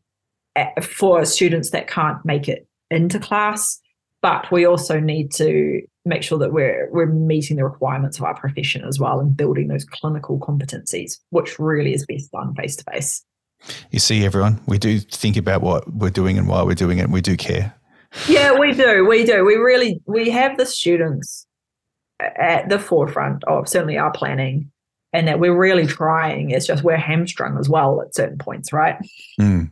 for 0.83 1.25
students 1.25 1.70
that 1.70 1.88
can't 1.88 2.25
make 2.25 2.48
it 2.48 2.66
into 2.90 3.18
class 3.18 3.81
but 4.22 4.51
we 4.53 4.64
also 4.64 5.01
need 5.01 5.33
to 5.33 5.83
make 6.05 6.22
sure 6.22 6.38
that 6.38 6.53
we're 6.53 6.88
we're 6.92 7.07
meeting 7.07 7.57
the 7.57 7.64
requirements 7.64 8.18
of 8.18 8.25
our 8.25 8.35
profession 8.35 8.85
as 8.85 8.98
well 8.98 9.20
and 9.20 9.37
building 9.37 9.68
those 9.68 9.85
clinical 9.85 10.38
competencies, 10.38 11.18
which 11.31 11.59
really 11.59 11.92
is 11.92 12.07
best 12.07 12.31
done 12.33 12.55
face 12.55 12.77
to 12.77 12.85
face. 12.90 13.25
You 13.90 13.98
see, 13.98 14.25
everyone, 14.25 14.61
we 14.66 14.79
do 14.79 14.98
think 14.98 15.37
about 15.37 15.61
what 15.61 15.92
we're 15.92 16.11
doing 16.11 16.38
and 16.38 16.48
why 16.48 16.62
we're 16.62 16.75
doing 16.75 16.98
it, 16.98 17.03
and 17.03 17.12
we 17.12 17.20
do 17.20 17.37
care. 17.37 17.75
Yeah, 18.29 18.59
we 18.59 18.72
do. 18.72 19.05
We 19.05 19.25
do. 19.25 19.44
We 19.44 19.57
really 19.57 20.01
we 20.07 20.31
have 20.31 20.57
the 20.57 20.66
students 20.66 21.46
at 22.20 22.68
the 22.68 22.79
forefront 22.79 23.42
of 23.44 23.68
certainly 23.68 23.98
our 23.98 24.12
planning 24.12 24.70
and 25.12 25.29
that 25.29 25.38
we're 25.38 25.57
really 25.57 25.87
trying. 25.87 26.51
It's 26.51 26.66
just 26.66 26.83
we're 26.83 26.96
hamstrung 26.96 27.59
as 27.59 27.68
well 27.68 28.01
at 28.01 28.14
certain 28.14 28.38
points, 28.38 28.72
right? 28.72 28.96
Mm. 29.40 29.70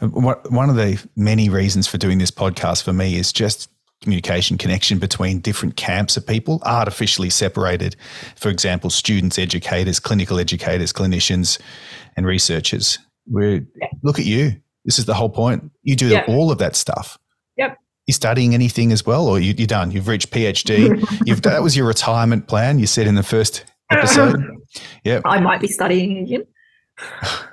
One 0.00 0.70
of 0.70 0.76
the 0.76 1.04
many 1.16 1.48
reasons 1.48 1.86
for 1.86 1.98
doing 1.98 2.18
this 2.18 2.30
podcast 2.30 2.82
for 2.82 2.92
me 2.92 3.16
is 3.16 3.32
just 3.32 3.68
communication 4.02 4.58
connection 4.58 4.98
between 4.98 5.38
different 5.38 5.76
camps 5.76 6.16
of 6.16 6.26
people, 6.26 6.60
artificially 6.64 7.30
separated. 7.30 7.96
For 8.36 8.48
example, 8.48 8.90
students, 8.90 9.38
educators, 9.38 10.00
clinical 10.00 10.38
educators, 10.38 10.92
clinicians, 10.92 11.60
and 12.16 12.26
researchers. 12.26 12.98
We 13.30 13.66
yeah. 13.76 13.86
look 14.02 14.18
at 14.18 14.26
you. 14.26 14.56
This 14.84 14.98
is 14.98 15.04
the 15.04 15.14
whole 15.14 15.30
point. 15.30 15.70
You 15.82 15.94
do 15.94 16.08
yeah. 16.08 16.24
all 16.26 16.50
of 16.50 16.58
that 16.58 16.74
stuff. 16.74 17.16
Yep. 17.56 17.78
You 18.08 18.14
studying 18.14 18.52
anything 18.52 18.90
as 18.90 19.06
well, 19.06 19.28
or 19.28 19.38
you, 19.38 19.52
are 19.62 19.66
done? 19.66 19.92
You've 19.92 20.08
reached 20.08 20.32
PhD. 20.32 21.00
You've 21.26 21.42
that 21.42 21.62
was 21.62 21.76
your 21.76 21.86
retirement 21.86 22.48
plan. 22.48 22.80
You 22.80 22.88
said 22.88 23.06
in 23.06 23.14
the 23.14 23.22
first 23.22 23.64
episode. 23.90 24.44
Yeah. 25.04 25.20
I 25.24 25.40
might 25.40 25.60
be 25.60 25.68
studying 25.68 26.18
again. 26.18 26.44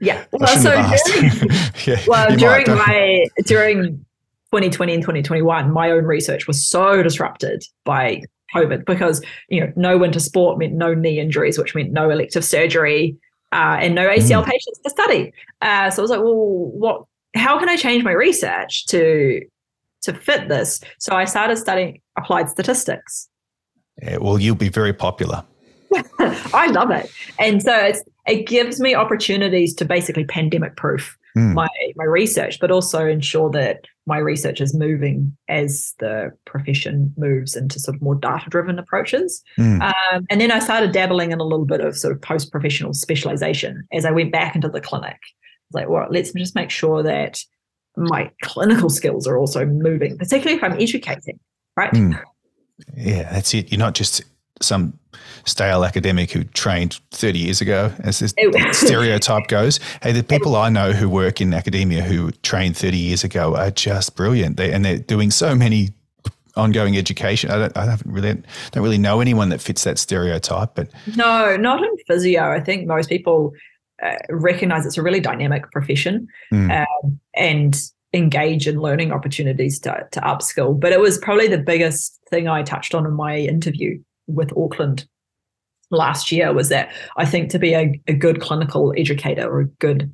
Yeah. 0.00 0.24
Well, 0.32 0.46
so 0.56 0.70
during, 0.70 1.40
yeah, 1.84 2.00
well, 2.06 2.36
during 2.36 2.66
my 2.68 3.26
during 3.44 4.04
2020 4.52 4.94
and 4.94 5.02
2021, 5.02 5.72
my 5.72 5.90
own 5.90 6.04
research 6.04 6.46
was 6.46 6.64
so 6.64 7.02
disrupted 7.02 7.64
by 7.84 8.22
COVID 8.54 8.84
because 8.84 9.22
you 9.48 9.60
know 9.60 9.72
no 9.76 9.98
winter 9.98 10.20
sport 10.20 10.58
meant 10.58 10.74
no 10.74 10.94
knee 10.94 11.18
injuries, 11.18 11.58
which 11.58 11.74
meant 11.74 11.92
no 11.92 12.10
elective 12.10 12.44
surgery 12.44 13.16
uh, 13.52 13.78
and 13.80 13.94
no 13.94 14.08
ACL 14.08 14.42
mm. 14.42 14.46
patients 14.46 14.78
to 14.84 14.90
study. 14.90 15.32
Uh, 15.60 15.90
so 15.90 16.00
I 16.00 16.02
was 16.02 16.10
like, 16.10 16.20
well, 16.20 16.34
what? 16.34 17.04
How 17.34 17.58
can 17.58 17.68
I 17.68 17.76
change 17.76 18.04
my 18.04 18.12
research 18.12 18.86
to 18.86 19.40
to 20.02 20.14
fit 20.14 20.48
this? 20.48 20.80
So 20.98 21.14
I 21.14 21.24
started 21.24 21.56
studying 21.56 22.00
applied 22.16 22.48
statistics. 22.48 23.28
Yeah, 24.02 24.18
well, 24.18 24.38
you'll 24.38 24.54
be 24.54 24.68
very 24.68 24.92
popular. 24.92 25.44
I 26.54 26.68
love 26.68 26.90
it, 26.90 27.10
and 27.38 27.62
so 27.62 27.74
it's 27.74 28.02
it 28.26 28.46
gives 28.46 28.80
me 28.80 28.94
opportunities 28.94 29.74
to 29.74 29.84
basically 29.84 30.24
pandemic 30.24 30.76
proof 30.76 31.18
mm. 31.36 31.54
my 31.54 31.68
my 31.96 32.04
research, 32.04 32.58
but 32.60 32.70
also 32.70 33.06
ensure 33.06 33.50
that 33.50 33.84
my 34.06 34.18
research 34.18 34.60
is 34.60 34.74
moving 34.74 35.36
as 35.48 35.94
the 35.98 36.32
profession 36.44 37.12
moves 37.16 37.56
into 37.56 37.78
sort 37.78 37.96
of 37.96 38.02
more 38.02 38.14
data 38.14 38.48
driven 38.48 38.78
approaches. 38.78 39.42
Mm. 39.58 39.82
Um, 39.82 40.26
and 40.30 40.40
then 40.40 40.50
I 40.50 40.58
started 40.58 40.92
dabbling 40.92 41.32
in 41.32 41.40
a 41.40 41.44
little 41.44 41.66
bit 41.66 41.80
of 41.80 41.96
sort 41.96 42.14
of 42.14 42.20
post 42.20 42.50
professional 42.50 42.94
specialization 42.94 43.86
as 43.92 44.04
I 44.04 44.10
went 44.10 44.32
back 44.32 44.54
into 44.54 44.68
the 44.68 44.80
clinic. 44.80 45.18
Like, 45.72 45.88
well, 45.88 46.06
let's 46.10 46.32
just 46.32 46.54
make 46.54 46.70
sure 46.70 47.02
that 47.02 47.40
my 47.96 48.30
clinical 48.42 48.88
skills 48.88 49.26
are 49.26 49.36
also 49.36 49.66
moving, 49.66 50.16
particularly 50.16 50.56
if 50.56 50.64
I'm 50.64 50.80
educating, 50.80 51.38
right? 51.76 51.92
Mm. 51.92 52.20
Yeah, 52.96 53.30
that's 53.30 53.52
it. 53.54 53.70
You're 53.70 53.78
not 53.78 53.94
just 53.94 54.22
some 54.60 54.98
stale 55.44 55.84
academic 55.84 56.30
who 56.30 56.44
trained 56.44 57.00
30 57.10 57.38
years 57.38 57.60
ago, 57.60 57.92
as 58.00 58.18
this 58.18 58.34
stereotype 58.72 59.48
goes. 59.48 59.80
Hey, 60.02 60.12
the 60.12 60.22
people 60.22 60.56
I 60.56 60.68
know 60.68 60.92
who 60.92 61.08
work 61.08 61.40
in 61.40 61.54
academia 61.54 62.02
who 62.02 62.30
trained 62.42 62.76
30 62.76 62.96
years 62.96 63.24
ago 63.24 63.56
are 63.56 63.70
just 63.70 64.14
brilliant. 64.14 64.56
They, 64.56 64.72
and 64.72 64.84
they're 64.84 64.98
doing 64.98 65.30
so 65.30 65.54
many 65.54 65.90
ongoing 66.56 66.96
education. 66.96 67.50
I 67.50 67.58
don't, 67.58 67.76
I 67.76 67.84
haven't 67.86 68.10
really 68.10 68.34
don't 68.72 68.82
really 68.82 68.98
know 68.98 69.20
anyone 69.20 69.48
that 69.50 69.60
fits 69.60 69.84
that 69.84 69.98
stereotype. 69.98 70.74
But 70.74 70.90
no, 71.16 71.56
not 71.56 71.82
in 71.82 71.96
physio. 72.06 72.50
I 72.50 72.60
think 72.60 72.86
most 72.86 73.08
people 73.08 73.52
uh, 74.02 74.16
recognize 74.28 74.84
it's 74.84 74.98
a 74.98 75.02
really 75.02 75.20
dynamic 75.20 75.70
profession 75.70 76.28
mm. 76.52 76.84
um, 76.84 77.20
and 77.34 77.80
engage 78.14 78.66
in 78.66 78.80
learning 78.80 79.12
opportunities 79.12 79.78
to, 79.80 80.06
to 80.12 80.20
upskill. 80.20 80.78
But 80.78 80.92
it 80.92 81.00
was 81.00 81.18
probably 81.18 81.48
the 81.48 81.58
biggest 81.58 82.18
thing 82.28 82.48
I 82.48 82.62
touched 82.62 82.94
on 82.94 83.06
in 83.06 83.12
my 83.12 83.36
interview 83.36 83.98
with 84.28 84.56
Auckland 84.56 85.06
last 85.90 86.30
year 86.30 86.52
was 86.52 86.68
that 86.68 86.92
I 87.16 87.24
think 87.24 87.50
to 87.50 87.58
be 87.58 87.74
a, 87.74 88.00
a 88.06 88.12
good 88.12 88.40
clinical 88.40 88.94
educator 88.96 89.48
or 89.50 89.60
a 89.60 89.66
good 89.66 90.12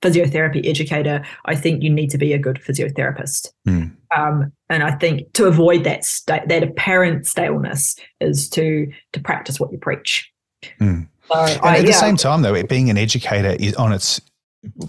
physiotherapy 0.00 0.68
educator, 0.68 1.24
I 1.46 1.54
think 1.54 1.82
you 1.82 1.90
need 1.90 2.10
to 2.10 2.18
be 2.18 2.32
a 2.32 2.38
good 2.38 2.56
physiotherapist. 2.56 3.48
Mm. 3.66 3.96
Um, 4.16 4.52
and 4.68 4.82
I 4.82 4.92
think 4.92 5.32
to 5.34 5.46
avoid 5.46 5.84
that 5.84 6.04
sta- 6.04 6.46
that 6.46 6.62
apparent 6.62 7.26
staleness 7.26 7.96
is 8.20 8.48
to 8.50 8.90
to 9.12 9.20
practice 9.20 9.58
what 9.58 9.72
you 9.72 9.78
preach. 9.78 10.30
Mm. 10.80 11.08
So 11.28 11.34
I, 11.34 11.78
at 11.78 11.86
the 11.86 11.92
same 11.92 12.16
time, 12.16 12.42
though, 12.42 12.62
being 12.64 12.90
an 12.90 12.98
educator 12.98 13.56
is 13.58 13.74
on 13.76 13.92
its 13.92 14.20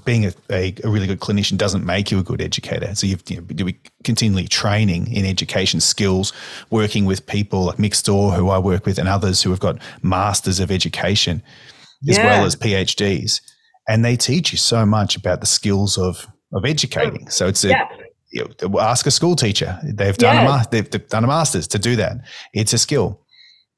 being 0.03 0.25
a, 0.25 0.33
a, 0.49 0.73
a, 0.83 0.89
really 0.89 1.07
good 1.07 1.19
clinician 1.19 1.57
doesn't 1.57 1.85
make 1.85 2.11
you 2.11 2.19
a 2.19 2.23
good 2.23 2.41
educator. 2.41 2.93
So 2.95 3.07
you've 3.07 3.23
you 3.29 3.41
know, 3.41 3.71
continually 4.03 4.47
training 4.47 5.11
in 5.11 5.25
education 5.25 5.79
skills, 5.79 6.33
working 6.69 7.05
with 7.05 7.25
people 7.27 7.65
like 7.65 7.77
Mick 7.77 7.95
Storr, 7.95 8.31
who 8.31 8.49
I 8.49 8.59
work 8.59 8.85
with, 8.85 8.97
and 8.97 9.07
others 9.07 9.41
who 9.41 9.49
have 9.49 9.59
got 9.59 9.79
masters 10.01 10.59
of 10.59 10.71
education 10.71 11.43
as 12.09 12.17
yeah. 12.17 12.25
well 12.25 12.45
as 12.45 12.55
PhDs, 12.55 13.41
and 13.87 14.03
they 14.03 14.15
teach 14.15 14.51
you 14.51 14.57
so 14.57 14.85
much 14.85 15.15
about 15.15 15.41
the 15.41 15.47
skills 15.47 15.97
of 15.97 16.27
of 16.53 16.65
educating. 16.65 17.29
So 17.29 17.47
it's 17.47 17.63
a 17.63 17.69
yeah. 17.69 17.87
you 18.31 18.47
know, 18.61 18.79
ask 18.79 19.05
a 19.05 19.11
school 19.11 19.35
teacher. 19.35 19.79
They've 19.83 20.17
done 20.17 20.35
yeah. 20.35 20.61
a 20.61 20.69
they've, 20.69 20.89
they've 20.89 21.07
done 21.07 21.23
a 21.23 21.27
master's 21.27 21.67
to 21.69 21.79
do 21.79 21.95
that. 21.97 22.17
It's 22.53 22.73
a 22.73 22.77
skill. 22.77 23.21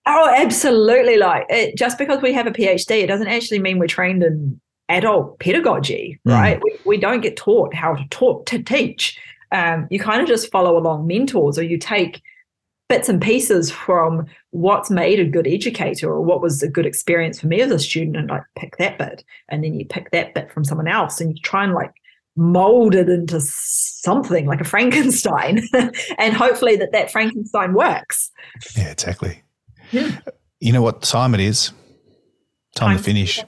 Oh, 0.05 0.33
absolutely! 0.35 1.17
Like 1.17 1.45
it, 1.49 1.77
just 1.77 1.97
because 1.97 2.21
we 2.21 2.33
have 2.33 2.47
a 2.47 2.51
PhD, 2.51 3.03
it 3.03 3.07
doesn't 3.07 3.27
actually 3.27 3.59
mean 3.59 3.77
we're 3.79 3.87
trained 3.87 4.23
in 4.23 4.59
adult 4.89 5.39
pedagogy, 5.39 6.19
mm. 6.25 6.33
right? 6.33 6.61
We, 6.63 6.77
we 6.85 6.97
don't 6.97 7.21
get 7.21 7.37
taught 7.37 7.73
how 7.73 7.95
to 7.95 8.07
talk 8.09 8.45
to 8.47 8.61
teach. 8.61 9.19
Um, 9.51 9.87
you 9.89 9.99
kind 9.99 10.21
of 10.21 10.27
just 10.27 10.51
follow 10.51 10.77
along 10.77 11.07
mentors, 11.07 11.57
or 11.57 11.63
you 11.63 11.77
take 11.77 12.21
bits 12.89 13.09
and 13.09 13.21
pieces 13.21 13.69
from 13.69 14.25
what's 14.51 14.89
made 14.89 15.19
a 15.19 15.25
good 15.25 15.47
educator 15.47 16.09
or 16.09 16.21
what 16.21 16.41
was 16.41 16.63
a 16.63 16.69
good 16.69 16.85
experience 16.85 17.39
for 17.39 17.47
me 17.47 17.61
as 17.61 17.71
a 17.71 17.79
student 17.79 18.15
and 18.15 18.29
like 18.29 18.43
pick 18.55 18.77
that 18.77 18.97
bit 18.97 19.23
and 19.49 19.63
then 19.63 19.73
you 19.73 19.85
pick 19.85 20.09
that 20.11 20.33
bit 20.33 20.51
from 20.51 20.63
someone 20.63 20.87
else 20.87 21.19
and 21.19 21.35
you 21.35 21.41
try 21.43 21.63
and 21.63 21.73
like 21.73 21.93
mold 22.37 22.95
it 22.95 23.09
into 23.09 23.41
something 23.41 24.45
like 24.45 24.61
a 24.61 24.63
frankenstein 24.63 25.61
and 26.17 26.33
hopefully 26.33 26.75
that 26.75 26.91
that 26.91 27.11
frankenstein 27.11 27.73
works 27.73 28.31
yeah 28.77 28.91
exactly 28.91 29.43
yeah. 29.91 30.19
you 30.59 30.71
know 30.71 30.81
what 30.81 31.01
time 31.01 31.33
it 31.33 31.39
is 31.39 31.71
time, 32.75 32.89
time 32.89 32.97
to 32.97 33.03
finish 33.03 33.43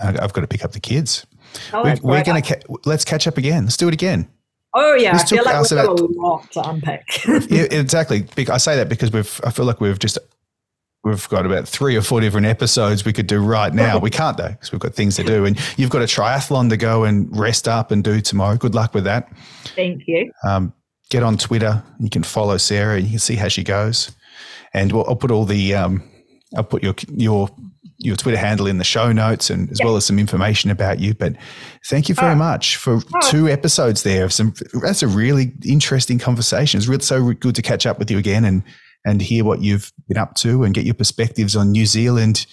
I've 0.00 0.32
got 0.32 0.40
to 0.42 0.46
pick 0.46 0.64
up 0.64 0.72
the 0.72 0.80
kids. 0.80 1.26
Oh, 1.72 1.82
we're, 1.82 1.96
we're 2.02 2.24
going 2.24 2.42
to 2.42 2.54
ca- 2.54 2.76
let's 2.84 3.04
catch 3.04 3.26
up 3.26 3.36
again. 3.36 3.64
Let's 3.64 3.76
do 3.76 3.88
it 3.88 3.94
again. 3.94 4.28
Oh 4.74 4.94
yeah, 4.94 5.12
this 5.12 5.24
I 5.24 5.36
feel 5.36 5.44
like 5.44 5.60
we've 5.60 5.70
got 5.70 6.00
a 6.00 6.04
lot 6.04 6.50
to 6.52 6.68
unpack. 6.68 7.04
yeah, 7.50 7.64
exactly. 7.70 8.26
I 8.48 8.56
say 8.56 8.76
that 8.76 8.88
because 8.88 9.12
we've. 9.12 9.40
I 9.44 9.50
feel 9.50 9.66
like 9.66 9.82
we've 9.82 9.98
just 9.98 10.18
we've 11.04 11.28
got 11.28 11.44
about 11.44 11.68
three 11.68 11.96
or 11.96 12.00
four 12.00 12.20
different 12.20 12.46
episodes 12.46 13.04
we 13.04 13.12
could 13.12 13.26
do 13.26 13.40
right 13.40 13.74
now. 13.74 13.98
we 13.98 14.08
can't 14.08 14.36
though 14.36 14.48
because 14.48 14.72
we've 14.72 14.80
got 14.80 14.94
things 14.94 15.16
to 15.16 15.24
do, 15.24 15.44
and 15.44 15.58
you've 15.76 15.90
got 15.90 16.00
a 16.00 16.06
triathlon 16.06 16.70
to 16.70 16.78
go 16.78 17.04
and 17.04 17.28
rest 17.36 17.68
up 17.68 17.90
and 17.90 18.02
do 18.02 18.20
tomorrow. 18.22 18.56
Good 18.56 18.74
luck 18.74 18.94
with 18.94 19.04
that. 19.04 19.30
Thank 19.76 20.04
you. 20.06 20.32
Um, 20.42 20.72
get 21.10 21.22
on 21.22 21.36
Twitter. 21.36 21.82
You 22.00 22.08
can 22.08 22.22
follow 22.22 22.56
Sarah, 22.56 22.96
and 22.96 23.04
you 23.04 23.10
can 23.10 23.18
see 23.18 23.36
how 23.36 23.48
she 23.48 23.62
goes. 23.62 24.12
And 24.72 24.90
we'll, 24.90 25.04
I'll 25.06 25.16
put 25.16 25.30
all 25.30 25.44
the 25.44 25.74
um, 25.74 26.02
I'll 26.56 26.64
put 26.64 26.82
your 26.82 26.94
your 27.14 27.50
your 28.02 28.16
Twitter 28.16 28.36
handle 28.36 28.66
in 28.66 28.78
the 28.78 28.84
show 28.84 29.12
notes 29.12 29.50
and 29.50 29.70
as 29.70 29.80
yeah. 29.80 29.86
well 29.86 29.96
as 29.96 30.04
some 30.04 30.18
information 30.18 30.70
about 30.70 31.00
you. 31.00 31.14
But 31.14 31.36
thank 31.86 32.08
you 32.08 32.14
very 32.14 32.32
oh. 32.32 32.36
much 32.36 32.76
for 32.76 33.00
oh. 33.14 33.30
two 33.30 33.48
episodes 33.48 34.02
there 34.02 34.24
of 34.24 34.32
some. 34.32 34.54
That's 34.82 35.02
a 35.02 35.08
really 35.08 35.52
interesting 35.64 36.18
conversation. 36.18 36.78
It's 36.78 36.88
really 36.88 37.02
so 37.02 37.32
good 37.32 37.54
to 37.54 37.62
catch 37.62 37.86
up 37.86 37.98
with 37.98 38.10
you 38.10 38.18
again 38.18 38.44
and 38.44 38.62
and 39.04 39.20
hear 39.20 39.44
what 39.44 39.62
you've 39.62 39.92
been 40.08 40.18
up 40.18 40.34
to 40.36 40.62
and 40.62 40.74
get 40.74 40.84
your 40.84 40.94
perspectives 40.94 41.56
on 41.56 41.72
New 41.72 41.86
Zealand 41.86 42.46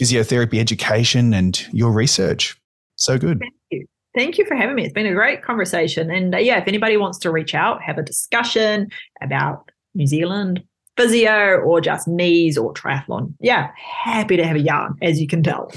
physiotherapy 0.00 0.58
education 0.58 1.34
and 1.34 1.66
your 1.72 1.92
research. 1.92 2.56
So 2.96 3.18
good. 3.18 3.38
Thank 3.40 3.54
you. 3.70 3.86
Thank 4.14 4.38
you 4.38 4.44
for 4.46 4.56
having 4.56 4.74
me. 4.74 4.84
It's 4.84 4.92
been 4.92 5.06
a 5.06 5.14
great 5.14 5.42
conversation. 5.42 6.10
And 6.10 6.34
uh, 6.34 6.38
yeah, 6.38 6.58
if 6.58 6.66
anybody 6.66 6.96
wants 6.96 7.18
to 7.20 7.30
reach 7.30 7.54
out, 7.54 7.82
have 7.82 7.98
a 7.98 8.02
discussion 8.02 8.88
about 9.22 9.70
New 9.94 10.06
Zealand, 10.06 10.62
physio 10.98 11.60
or 11.60 11.80
just 11.80 12.08
knees 12.08 12.58
or 12.58 12.74
triathlon. 12.74 13.32
Yeah, 13.40 13.70
happy 13.76 14.36
to 14.36 14.44
have 14.44 14.56
a 14.56 14.60
yarn, 14.60 14.96
as 15.00 15.20
you 15.20 15.26
can 15.26 15.42
tell. 15.42 15.72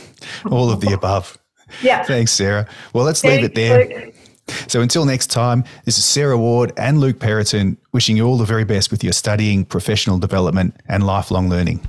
All 0.49 0.69
of 0.71 0.81
the 0.81 0.91
above. 0.91 1.37
Yeah. 1.81 2.03
Thanks, 2.03 2.31
Sarah. 2.31 2.67
Well, 2.93 3.05
let's 3.05 3.21
Thanks, 3.21 3.41
leave 3.41 3.51
it 3.51 3.55
there. 3.55 4.05
Luke. 4.05 4.15
So 4.67 4.81
until 4.81 5.05
next 5.05 5.27
time, 5.27 5.63
this 5.85 5.97
is 5.97 6.03
Sarah 6.03 6.37
Ward 6.37 6.73
and 6.75 6.99
Luke 6.99 7.19
Perraton 7.19 7.77
wishing 7.93 8.17
you 8.17 8.25
all 8.25 8.37
the 8.37 8.45
very 8.45 8.65
best 8.65 8.91
with 8.91 9.03
your 9.03 9.13
studying, 9.13 9.63
professional 9.63 10.17
development, 10.17 10.75
and 10.87 11.05
lifelong 11.05 11.47
learning. 11.47 11.79